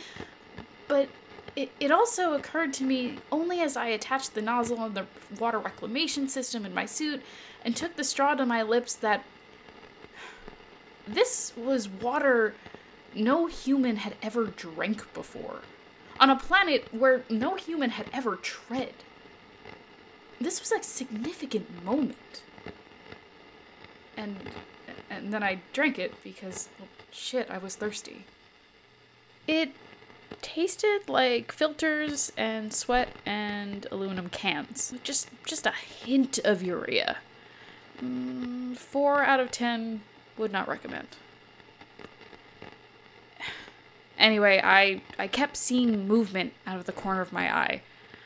but 0.88 1.10
it, 1.55 1.71
it 1.79 1.91
also 1.91 2.33
occurred 2.33 2.73
to 2.73 2.83
me 2.83 3.19
only 3.31 3.61
as 3.61 3.77
I 3.77 3.87
attached 3.87 4.33
the 4.33 4.41
nozzle 4.41 4.79
on 4.79 4.93
the 4.93 5.05
water 5.39 5.59
reclamation 5.59 6.27
system 6.27 6.65
in 6.65 6.73
my 6.73 6.85
suit 6.85 7.21
and 7.63 7.75
took 7.75 7.95
the 7.95 8.03
straw 8.03 8.35
to 8.35 8.45
my 8.45 8.61
lips 8.61 8.93
that 8.95 9.23
this 11.07 11.53
was 11.55 11.87
water 11.87 12.55
no 13.13 13.45
human 13.45 13.97
had 13.97 14.15
ever 14.21 14.45
drank 14.45 15.13
before, 15.13 15.61
on 16.19 16.29
a 16.29 16.35
planet 16.35 16.93
where 16.93 17.23
no 17.29 17.55
human 17.55 17.91
had 17.91 18.07
ever 18.11 18.35
tread 18.35 18.93
this 20.39 20.59
was 20.59 20.71
a 20.71 20.83
significant 20.83 21.83
moment. 21.83 22.43
And 24.17 24.37
and 25.09 25.33
then 25.33 25.43
I 25.43 25.61
drank 25.73 25.99
it 25.99 26.13
because 26.23 26.69
well, 26.79 26.87
shit, 27.11 27.49
I 27.49 27.57
was 27.57 27.75
thirsty. 27.75 28.25
It 29.47 29.71
tasted 30.41 31.01
like 31.07 31.51
filters 31.51 32.31
and 32.38 32.73
sweat 32.73 33.09
and 33.25 33.88
aluminum 33.91 34.29
cans. 34.29 34.93
Just 35.03 35.29
just 35.45 35.65
a 35.65 35.71
hint 35.71 36.39
of 36.39 36.61
urea. 36.63 37.17
Mm, 38.01 38.77
4 38.77 39.23
out 39.23 39.39
of 39.39 39.51
10 39.51 40.01
would 40.38 40.51
not 40.51 40.67
recommend. 40.67 41.07
Anyway, 44.17 44.61
I 44.63 45.01
I 45.19 45.27
kept 45.27 45.57
seeing 45.57 46.07
movement 46.07 46.53
out 46.65 46.77
of 46.77 46.85
the 46.85 46.91
corner 46.91 47.21
of 47.21 47.33
my 47.33 47.53
eye. 47.53 47.81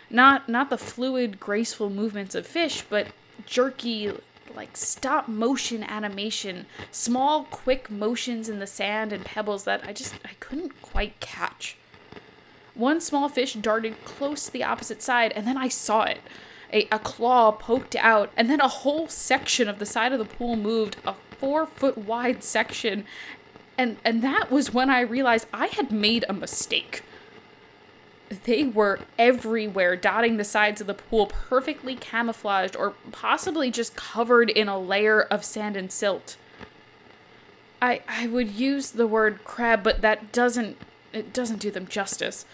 Not 0.09 0.47
not 0.47 0.69
the 0.69 0.77
fluid, 0.77 1.39
graceful 1.39 1.89
movements 1.89 2.35
of 2.35 2.45
fish, 2.45 2.83
but 2.89 3.07
jerky 3.45 4.11
like 4.55 4.75
stop 4.75 5.27
motion 5.27 5.83
animation, 5.83 6.65
small 6.91 7.43
quick 7.45 7.89
motions 7.89 8.49
in 8.49 8.59
the 8.59 8.67
sand 8.67 9.13
and 9.13 9.23
pebbles 9.25 9.63
that 9.63 9.83
I 9.85 9.93
just 9.93 10.15
I 10.25 10.31
couldn't 10.39 10.81
quite 10.81 11.19
catch. 11.19 11.77
One 12.79 13.01
small 13.01 13.27
fish 13.27 13.55
darted 13.55 14.05
close 14.05 14.45
to 14.45 14.51
the 14.53 14.63
opposite 14.63 15.01
side 15.01 15.33
and 15.35 15.45
then 15.45 15.57
I 15.57 15.67
saw 15.67 16.03
it. 16.03 16.19
A, 16.71 16.87
a 16.91 16.99
claw 16.99 17.51
poked 17.51 17.95
out, 17.95 18.31
and 18.37 18.49
then 18.49 18.61
a 18.61 18.67
whole 18.67 19.07
section 19.07 19.67
of 19.67 19.79
the 19.79 19.85
side 19.85 20.13
of 20.13 20.19
the 20.19 20.25
pool 20.25 20.55
moved, 20.55 20.97
a 21.05 21.15
four 21.31 21.65
foot 21.65 21.97
wide 21.97 22.43
section. 22.43 23.05
And, 23.77 23.97
and 24.05 24.21
that 24.21 24.49
was 24.49 24.73
when 24.73 24.89
I 24.89 25.01
realized 25.01 25.47
I 25.51 25.67
had 25.67 25.91
made 25.91 26.23
a 26.29 26.33
mistake. 26.33 27.03
They 28.43 28.63
were 28.63 28.99
everywhere, 29.17 29.95
dotting 29.95 30.37
the 30.37 30.43
sides 30.43 30.79
of 30.79 30.87
the 30.87 30.93
pool, 30.93 31.25
perfectly 31.25 31.95
camouflaged 31.95 32.75
or 32.75 32.93
possibly 33.11 33.71
just 33.71 33.95
covered 33.95 34.51
in 34.51 34.69
a 34.69 34.79
layer 34.79 35.23
of 35.23 35.43
sand 35.43 35.75
and 35.75 35.91
silt. 35.91 36.37
I 37.81 38.03
I 38.07 38.27
would 38.27 38.51
use 38.51 38.91
the 38.91 39.07
word 39.07 39.43
crab, 39.43 39.83
but 39.83 40.01
that 40.01 40.31
doesn't 40.31 40.77
it 41.11 41.33
doesn't 41.33 41.59
do 41.59 41.71
them 41.71 41.87
justice. 41.87 42.45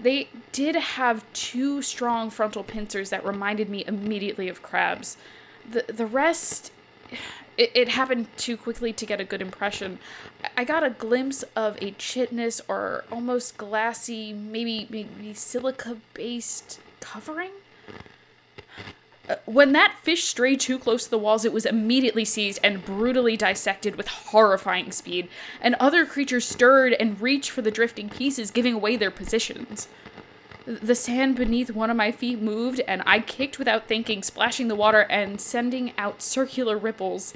They 0.00 0.28
did 0.52 0.74
have 0.74 1.24
two 1.32 1.82
strong 1.82 2.30
frontal 2.30 2.62
pincers 2.62 3.10
that 3.10 3.24
reminded 3.24 3.68
me 3.68 3.84
immediately 3.86 4.48
of 4.48 4.62
crabs. 4.62 5.16
The 5.68 5.84
the 5.88 6.06
rest 6.06 6.72
it, 7.56 7.70
it 7.74 7.88
happened 7.88 8.28
too 8.36 8.56
quickly 8.56 8.92
to 8.92 9.06
get 9.06 9.20
a 9.20 9.24
good 9.24 9.40
impression. 9.40 9.98
I 10.56 10.64
got 10.64 10.84
a 10.84 10.90
glimpse 10.90 11.42
of 11.54 11.76
a 11.80 11.92
chitinous 11.92 12.60
or 12.68 13.04
almost 13.10 13.56
glassy, 13.56 14.32
maybe 14.32 14.86
maybe 14.90 15.34
silica 15.34 15.96
based 16.14 16.80
covering 17.00 17.52
when 19.44 19.72
that 19.72 19.96
fish 20.02 20.24
strayed 20.24 20.60
too 20.60 20.78
close 20.78 21.04
to 21.04 21.10
the 21.10 21.18
walls, 21.18 21.44
it 21.44 21.52
was 21.52 21.66
immediately 21.66 22.24
seized 22.24 22.60
and 22.62 22.84
brutally 22.84 23.36
dissected 23.36 23.96
with 23.96 24.08
horrifying 24.08 24.92
speed, 24.92 25.28
and 25.60 25.74
other 25.76 26.06
creatures 26.06 26.46
stirred 26.46 26.92
and 26.94 27.20
reached 27.20 27.50
for 27.50 27.62
the 27.62 27.70
drifting 27.70 28.08
pieces, 28.08 28.50
giving 28.50 28.74
away 28.74 28.96
their 28.96 29.10
positions. 29.10 29.88
The 30.66 30.94
sand 30.96 31.36
beneath 31.36 31.70
one 31.70 31.90
of 31.90 31.96
my 31.96 32.10
feet 32.10 32.40
moved, 32.40 32.80
and 32.88 33.02
I 33.06 33.20
kicked 33.20 33.58
without 33.58 33.86
thinking, 33.86 34.22
splashing 34.22 34.68
the 34.68 34.74
water 34.74 35.02
and 35.02 35.40
sending 35.40 35.92
out 35.96 36.22
circular 36.22 36.76
ripples. 36.76 37.34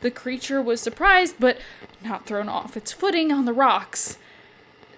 The 0.00 0.10
creature 0.10 0.62
was 0.62 0.80
surprised, 0.80 1.36
but 1.38 1.58
not 2.02 2.26
thrown 2.26 2.48
off 2.48 2.76
its 2.76 2.92
footing 2.92 3.30
on 3.30 3.44
the 3.44 3.52
rocks. 3.52 4.18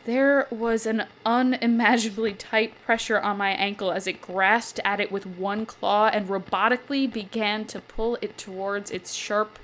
There 0.09 0.47
was 0.51 0.87
an 0.87 1.05
unimaginably 1.27 2.33
tight 2.33 2.73
pressure 2.83 3.21
on 3.21 3.37
my 3.37 3.51
ankle 3.51 3.93
as 3.93 4.07
it 4.07 4.23
grasped 4.23 4.81
at 4.83 5.01
it 5.01 5.13
with 5.13 5.27
one 5.27 5.67
claw 5.67 6.07
and 6.07 6.27
robotically 6.27 7.13
began 7.13 7.67
to 7.67 7.79
pull 7.79 8.17
it 8.23 8.39
towards 8.39 8.91
its 8.91 9.13
sharp, 9.13 9.59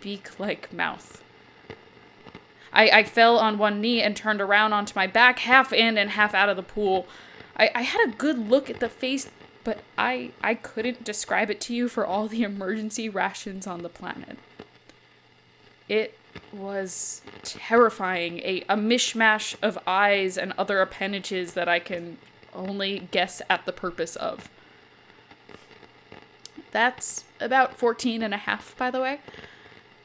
beak 0.00 0.38
like 0.38 0.72
mouth. 0.72 1.24
I, 2.72 2.88
I, 2.90 3.02
fell 3.02 3.36
on 3.38 3.58
one 3.58 3.80
knee 3.80 4.00
and 4.00 4.16
turned 4.16 4.40
around 4.40 4.72
onto 4.74 4.92
my 4.94 5.08
back, 5.08 5.40
half 5.40 5.72
in 5.72 5.98
and 5.98 6.10
half 6.10 6.34
out 6.34 6.48
of 6.48 6.56
the 6.56 6.62
pool. 6.62 7.08
I, 7.56 7.72
I 7.74 7.82
had 7.82 8.08
a 8.08 8.12
good 8.12 8.38
look 8.38 8.70
at 8.70 8.78
the 8.78 8.88
face, 8.88 9.28
but 9.64 9.80
I, 9.98 10.30
I 10.40 10.54
couldn't 10.54 11.02
describe 11.02 11.50
it 11.50 11.60
to 11.62 11.74
you 11.74 11.88
for 11.88 12.06
all 12.06 12.28
the 12.28 12.44
emergency 12.44 13.08
rations 13.08 13.66
on 13.66 13.82
the 13.82 13.88
planet. 13.88 14.38
It 15.88 16.16
was 16.52 17.22
terrifying. 17.42 18.38
A, 18.40 18.62
a 18.68 18.76
mishmash 18.76 19.56
of 19.62 19.78
eyes 19.86 20.36
and 20.36 20.52
other 20.58 20.80
appendages 20.80 21.54
that 21.54 21.68
I 21.68 21.78
can 21.78 22.18
only 22.54 23.08
guess 23.10 23.40
at 23.48 23.66
the 23.66 23.72
purpose 23.72 24.16
of. 24.16 24.50
That's 26.72 27.24
about 27.40 27.78
14 27.78 28.22
and 28.22 28.34
a 28.34 28.38
half, 28.38 28.76
by 28.76 28.90
the 28.90 29.00
way. 29.00 29.20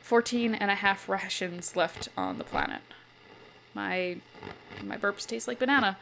14 0.01 0.53
and 0.55 0.69
a 0.69 0.75
half 0.75 1.09
rations 1.09 1.75
left 1.75 2.09
on 2.17 2.37
the 2.37 2.43
planet. 2.43 2.81
My 3.73 4.17
my 4.83 4.97
burps 4.97 5.25
taste 5.25 5.47
like 5.47 5.59
banana. 5.59 5.97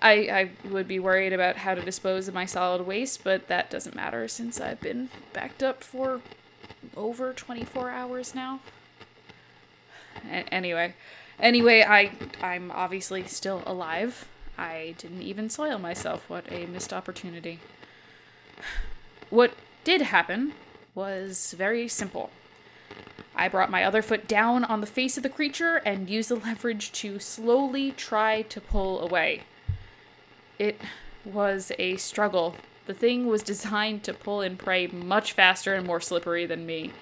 I, 0.00 0.12
I 0.12 0.68
would 0.68 0.88
be 0.88 0.98
worried 0.98 1.32
about 1.32 1.56
how 1.56 1.74
to 1.74 1.82
dispose 1.82 2.28
of 2.28 2.34
my 2.34 2.46
solid 2.46 2.86
waste, 2.86 3.24
but 3.24 3.48
that 3.48 3.70
doesn't 3.70 3.94
matter 3.94 4.28
since 4.28 4.60
I've 4.60 4.80
been 4.80 5.10
backed 5.32 5.62
up 5.62 5.82
for 5.82 6.20
over 6.96 7.32
24 7.32 7.90
hours 7.90 8.34
now 8.34 8.60
anyway, 10.30 10.94
anyway, 11.38 11.82
I 11.82 12.12
I'm 12.40 12.70
obviously 12.70 13.24
still 13.24 13.62
alive. 13.66 14.26
I 14.56 14.94
didn't 14.98 15.22
even 15.22 15.50
soil 15.50 15.78
myself. 15.78 16.28
What 16.28 16.44
a 16.50 16.66
missed 16.66 16.92
opportunity. 16.92 17.58
What 19.30 19.54
did 19.82 20.02
happen 20.02 20.52
was 20.94 21.54
very 21.58 21.88
simple. 21.88 22.30
I 23.36 23.48
brought 23.48 23.70
my 23.70 23.82
other 23.82 24.00
foot 24.00 24.28
down 24.28 24.62
on 24.64 24.80
the 24.80 24.86
face 24.86 25.16
of 25.16 25.24
the 25.24 25.28
creature 25.28 25.76
and 25.84 26.08
used 26.08 26.30
the 26.30 26.36
leverage 26.36 26.92
to 26.92 27.18
slowly 27.18 27.90
try 27.90 28.42
to 28.42 28.60
pull 28.60 29.00
away. 29.00 29.42
It 30.58 30.80
was 31.24 31.72
a 31.78 31.96
struggle. 31.96 32.54
The 32.86 32.94
thing 32.94 33.26
was 33.26 33.42
designed 33.42 34.04
to 34.04 34.14
pull 34.14 34.40
in 34.40 34.56
prey 34.56 34.86
much 34.86 35.32
faster 35.32 35.74
and 35.74 35.86
more 35.86 36.00
slippery 36.00 36.46
than 36.46 36.64
me. 36.64 36.92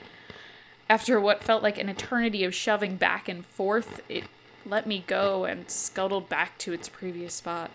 After 0.92 1.18
what 1.18 1.42
felt 1.42 1.62
like 1.62 1.78
an 1.78 1.88
eternity 1.88 2.44
of 2.44 2.54
shoving 2.54 2.96
back 2.96 3.26
and 3.26 3.46
forth, 3.46 4.02
it 4.10 4.24
let 4.66 4.86
me 4.86 5.04
go 5.06 5.46
and 5.46 5.70
scuttled 5.70 6.28
back 6.28 6.58
to 6.58 6.74
its 6.74 6.86
previous 6.86 7.32
spot. 7.32 7.70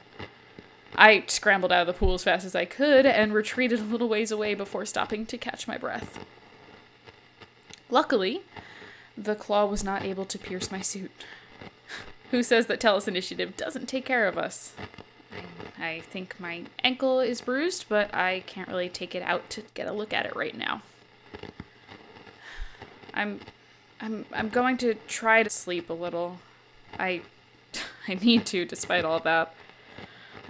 I 0.95 1.23
scrambled 1.25 1.71
out 1.71 1.81
of 1.81 1.87
the 1.87 1.97
pool 1.97 2.13
as 2.13 2.23
fast 2.23 2.45
as 2.45 2.53
I 2.53 2.65
could 2.65 3.07
and 3.07 3.33
retreated 3.33 3.79
a 3.79 3.83
little 3.83 4.07
ways 4.07 4.29
away 4.29 4.53
before 4.53 4.85
stopping 4.85 5.25
to 5.25 5.37
catch 5.39 5.67
my 5.67 5.79
breath. 5.79 6.23
Luckily, 7.89 8.43
the 9.17 9.33
claw 9.33 9.65
was 9.65 9.83
not 9.83 10.03
able 10.03 10.25
to 10.25 10.37
pierce 10.37 10.69
my 10.69 10.81
suit. 10.81 11.09
Who 12.29 12.43
says 12.43 12.67
that 12.67 12.79
Tellus 12.79 13.07
Initiative 13.07 13.57
doesn't 13.57 13.89
take 13.89 14.05
care 14.05 14.27
of 14.27 14.37
us? 14.37 14.75
I, 15.79 15.83
I 15.83 15.99
think 16.01 16.39
my 16.39 16.65
ankle 16.83 17.19
is 17.19 17.41
bruised, 17.41 17.85
but 17.89 18.13
I 18.13 18.43
can't 18.45 18.69
really 18.69 18.89
take 18.89 19.15
it 19.15 19.23
out 19.23 19.49
to 19.49 19.63
get 19.73 19.87
a 19.87 19.91
look 19.91 20.13
at 20.13 20.27
it 20.27 20.35
right 20.35 20.55
now. 20.55 20.83
I'm 23.17 23.39
I'm 23.99 24.25
I'm 24.31 24.49
going 24.49 24.77
to 24.77 24.93
try 25.07 25.43
to 25.43 25.49
sleep 25.49 25.89
a 25.89 25.93
little. 25.93 26.37
I 26.97 27.21
I 28.07 28.13
need 28.13 28.45
to 28.47 28.63
despite 28.63 29.03
all 29.03 29.19
that. 29.21 29.53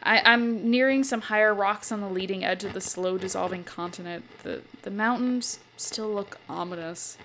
I, 0.04 0.22
I'm 0.24 0.70
nearing 0.70 1.04
some 1.04 1.22
higher 1.22 1.54
rocks 1.54 1.92
on 1.92 2.02
the 2.02 2.10
leading 2.10 2.44
edge 2.44 2.64
of 2.64 2.74
the 2.74 2.82
slow 2.82 3.18
dissolving 3.18 3.64
continent. 3.64 4.26
The 4.44 4.62
the 4.84 4.92
mountains 4.92 5.60
still 5.78 6.14
look 6.14 6.40
ominous. 6.50 7.18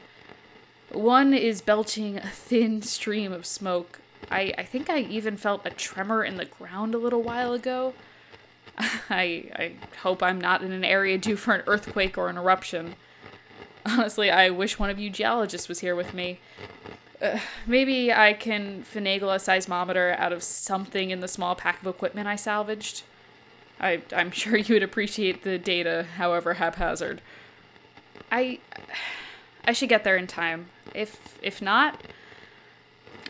One 0.91 1.35
is 1.35 1.61
belching 1.61 2.19
a 2.19 2.29
thin 2.29 2.83
stream 2.83 3.33
of 3.33 3.47
smoke. 3.47 4.01
I, 4.31 4.53
I 4.59 4.65
think 4.65 4.91
I 4.91 5.01
even 5.01 5.37
felt 5.37 5.67
a 5.67 5.71
tremor 5.71 6.23
in 6.23 6.37
the 6.37 6.45
ground 6.45 6.95
a 6.95 6.99
little 6.99 7.23
while 7.23 7.53
ago. 7.53 7.95
I 8.79 9.51
I 9.55 9.73
hope 10.03 10.23
I'm 10.23 10.41
not 10.41 10.63
in 10.63 10.73
an 10.73 10.85
area 10.85 11.19
due 11.19 11.37
for 11.37 11.55
an 11.55 11.63
earthquake 11.67 12.17
or 12.17 12.29
an 12.29 12.37
eruption. 12.37 12.95
Honestly, 13.85 14.31
I 14.31 14.51
wish 14.51 14.79
one 14.79 14.91
of 14.91 14.99
you 14.99 15.11
geologists 15.11 15.69
was 15.69 15.81
here 15.81 15.97
with 15.97 16.15
me. 16.15 16.39
Uh, 17.21 17.39
maybe 17.67 18.13
I 18.13 18.33
can 18.33 18.85
finagle 18.85 19.35
a 19.35 19.39
seismometer 19.39 20.19
out 20.19 20.33
of 20.33 20.43
something 20.43 21.11
in 21.11 21.21
the 21.21 21.29
small 21.29 21.55
pack 21.55 21.81
of 21.81 21.87
equipment 21.87 22.27
I 22.27 22.37
salvaged. 22.37 23.03
I, 23.81 24.03
I'm 24.15 24.31
sure 24.31 24.57
you 24.57 24.75
would 24.75 24.83
appreciate 24.83 25.43
the 25.43 25.59
data, 25.59 26.07
however 26.17 26.55
haphazard. 26.55 27.21
I, 28.31 28.61
I 29.65 29.73
should 29.73 29.89
get 29.89 30.05
there 30.05 30.17
in 30.17 30.27
time. 30.27 30.67
If 30.95 31.39
if 31.43 31.61
not, 31.61 32.01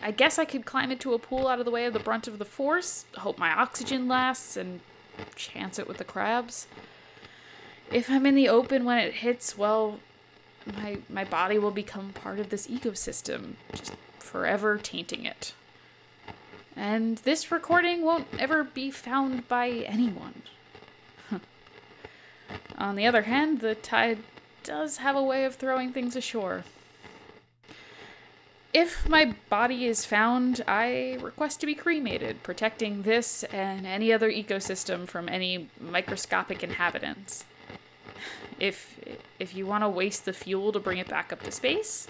I 0.02 0.10
guess 0.10 0.38
I 0.38 0.44
could 0.44 0.64
climb 0.64 0.90
into 0.90 1.14
a 1.14 1.18
pool 1.18 1.48
out 1.48 1.58
of 1.58 1.64
the 1.64 1.70
way 1.70 1.86
of 1.86 1.92
the 1.92 1.98
brunt 1.98 2.28
of 2.28 2.38
the 2.38 2.44
force, 2.44 3.06
hope 3.18 3.38
my 3.38 3.50
oxygen 3.50 4.08
lasts, 4.08 4.56
and 4.56 4.80
chance 5.34 5.78
it 5.78 5.88
with 5.88 5.98
the 5.98 6.04
crabs. 6.04 6.66
If 7.90 8.10
I'm 8.10 8.26
in 8.26 8.34
the 8.34 8.48
open 8.48 8.84
when 8.84 8.98
it 8.98 9.14
hits, 9.14 9.56
well, 9.56 10.00
my 10.66 10.98
my 11.08 11.24
body 11.24 11.58
will 11.58 11.70
become 11.70 12.12
part 12.12 12.38
of 12.38 12.50
this 12.50 12.66
ecosystem, 12.66 13.54
just 13.74 13.94
forever 14.18 14.78
tainting 14.78 15.24
it. 15.24 15.54
And 16.76 17.18
this 17.18 17.50
recording 17.52 18.02
won't 18.02 18.26
ever 18.38 18.64
be 18.64 18.90
found 18.90 19.46
by 19.48 19.68
anyone. 19.70 20.42
On 22.78 22.96
the 22.96 23.06
other 23.06 23.22
hand, 23.22 23.60
the 23.60 23.74
tide 23.74 24.18
does 24.62 24.98
have 24.98 25.16
a 25.16 25.22
way 25.22 25.44
of 25.44 25.56
throwing 25.56 25.92
things 25.92 26.16
ashore. 26.16 26.64
If 28.72 29.06
my 29.06 29.34
body 29.50 29.84
is 29.84 30.06
found, 30.06 30.64
I 30.66 31.18
request 31.20 31.60
to 31.60 31.66
be 31.66 31.74
cremated, 31.74 32.42
protecting 32.42 33.02
this 33.02 33.44
and 33.44 33.86
any 33.86 34.10
other 34.10 34.30
ecosystem 34.30 35.06
from 35.06 35.28
any 35.28 35.68
microscopic 35.78 36.62
inhabitants 36.62 37.44
if 38.62 38.98
if 39.40 39.56
you 39.56 39.66
want 39.66 39.82
to 39.82 39.88
waste 39.88 40.24
the 40.24 40.32
fuel 40.32 40.70
to 40.72 40.78
bring 40.78 40.98
it 40.98 41.08
back 41.08 41.32
up 41.32 41.42
to 41.42 41.50
space, 41.50 42.06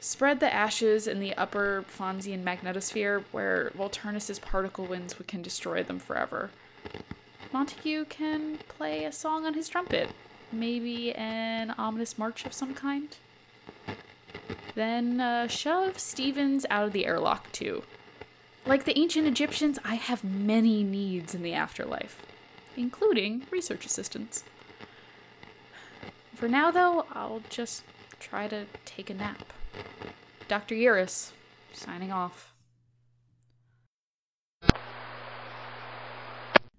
spread 0.00 0.40
the 0.40 0.52
ashes 0.52 1.06
in 1.06 1.20
the 1.20 1.34
upper 1.34 1.84
Fonzian 1.88 2.42
magnetosphere 2.42 3.22
where 3.30 3.70
Volturnus's 3.76 4.40
particle 4.40 4.86
winds 4.86 5.14
can 5.28 5.40
destroy 5.40 5.84
them 5.84 6.00
forever. 6.00 6.50
Montague 7.52 8.06
can 8.06 8.58
play 8.68 9.04
a 9.04 9.12
song 9.12 9.46
on 9.46 9.54
his 9.54 9.68
trumpet, 9.68 10.10
maybe 10.50 11.14
an 11.14 11.72
ominous 11.78 12.18
march 12.18 12.44
of 12.44 12.52
some 12.52 12.74
kind. 12.74 13.16
Then 14.74 15.20
uh, 15.20 15.46
shove 15.46 15.98
Stevens 15.98 16.66
out 16.70 16.86
of 16.86 16.92
the 16.92 17.06
airlock 17.06 17.52
too. 17.52 17.84
Like 18.66 18.84
the 18.84 18.98
ancient 18.98 19.28
Egyptians, 19.28 19.78
I 19.84 19.94
have 19.94 20.24
many 20.24 20.82
needs 20.82 21.34
in 21.34 21.42
the 21.42 21.54
afterlife. 21.54 22.20
including 22.76 23.42
research 23.50 23.84
assistants. 23.84 24.44
For 26.38 26.46
now, 26.46 26.70
though, 26.70 27.04
I'll 27.14 27.42
just 27.50 27.82
try 28.20 28.46
to 28.46 28.66
take 28.84 29.10
a 29.10 29.14
nap. 29.14 29.52
Dr. 30.46 30.76
Eurus, 30.76 31.32
signing 31.72 32.12
off. 32.12 32.54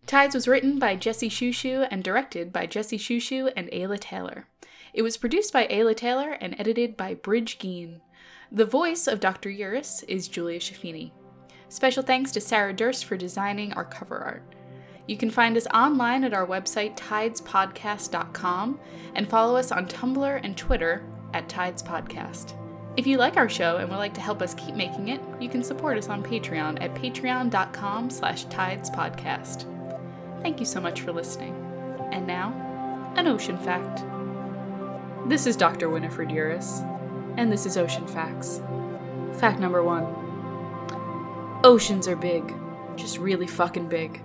Tides 0.07 0.33
was 0.33 0.47
written 0.47 0.79
by 0.79 0.95
Jesse 0.95 1.29
Shushu 1.29 1.85
and 1.91 2.01
directed 2.05 2.53
by 2.53 2.67
Jesse 2.67 2.97
Shushu 2.97 3.51
and 3.53 3.67
Ayla 3.71 3.99
Taylor. 3.99 4.47
It 4.93 5.01
was 5.01 5.17
produced 5.17 5.51
by 5.51 5.67
Ayla 5.67 5.93
Taylor 5.93 6.37
and 6.39 6.55
edited 6.57 6.95
by 6.95 7.13
Bridge 7.15 7.59
Geen. 7.59 7.99
The 8.49 8.65
voice 8.65 9.07
of 9.07 9.19
Dr. 9.19 9.49
Eurus 9.49 10.03
is 10.03 10.29
Julia 10.29 10.59
Schifini. 10.61 11.11
Special 11.67 12.01
thanks 12.01 12.31
to 12.31 12.39
Sarah 12.39 12.71
Durst 12.71 13.03
for 13.03 13.17
designing 13.17 13.73
our 13.73 13.83
cover 13.83 14.19
art. 14.19 14.55
You 15.09 15.17
can 15.17 15.31
find 15.31 15.57
us 15.57 15.65
online 15.73 16.23
at 16.23 16.35
our 16.35 16.45
website, 16.45 16.95
tidespodcast.com, 16.95 18.79
and 19.15 19.27
follow 19.27 19.55
us 19.55 19.71
on 19.71 19.87
Tumblr 19.87 20.39
and 20.43 20.55
Twitter 20.55 21.03
at 21.33 21.49
Tidespodcast. 21.49 22.53
If 22.95 23.07
you 23.07 23.17
like 23.17 23.35
our 23.35 23.49
show 23.49 23.77
and 23.77 23.89
would 23.89 23.95
like 23.95 24.13
to 24.13 24.21
help 24.21 24.43
us 24.43 24.53
keep 24.53 24.75
making 24.75 25.07
it, 25.07 25.19
you 25.39 25.49
can 25.49 25.63
support 25.63 25.97
us 25.97 26.09
on 26.09 26.21
Patreon 26.21 26.79
at 26.79 26.93
patreon.com 26.93 28.11
slash 28.11 28.45
tidespodcast. 28.45 30.43
Thank 30.43 30.59
you 30.59 30.65
so 30.67 30.79
much 30.79 31.01
for 31.01 31.11
listening. 31.11 31.55
And 32.11 32.27
now, 32.27 32.53
an 33.15 33.25
ocean 33.25 33.57
fact. 33.57 34.03
This 35.27 35.47
is 35.47 35.55
Dr. 35.55 35.89
Winifred 35.89 36.29
Eurus, 36.29 36.81
and 37.35 37.51
this 37.51 37.65
is 37.65 37.77
Ocean 37.77 38.05
Facts. 38.05 38.61
Fact 39.39 39.59
number 39.59 39.81
one 39.81 40.05
Oceans 41.63 42.07
are 42.07 42.15
big, 42.15 42.53
just 42.95 43.17
really 43.17 43.47
fucking 43.47 43.89
big. 43.89 44.21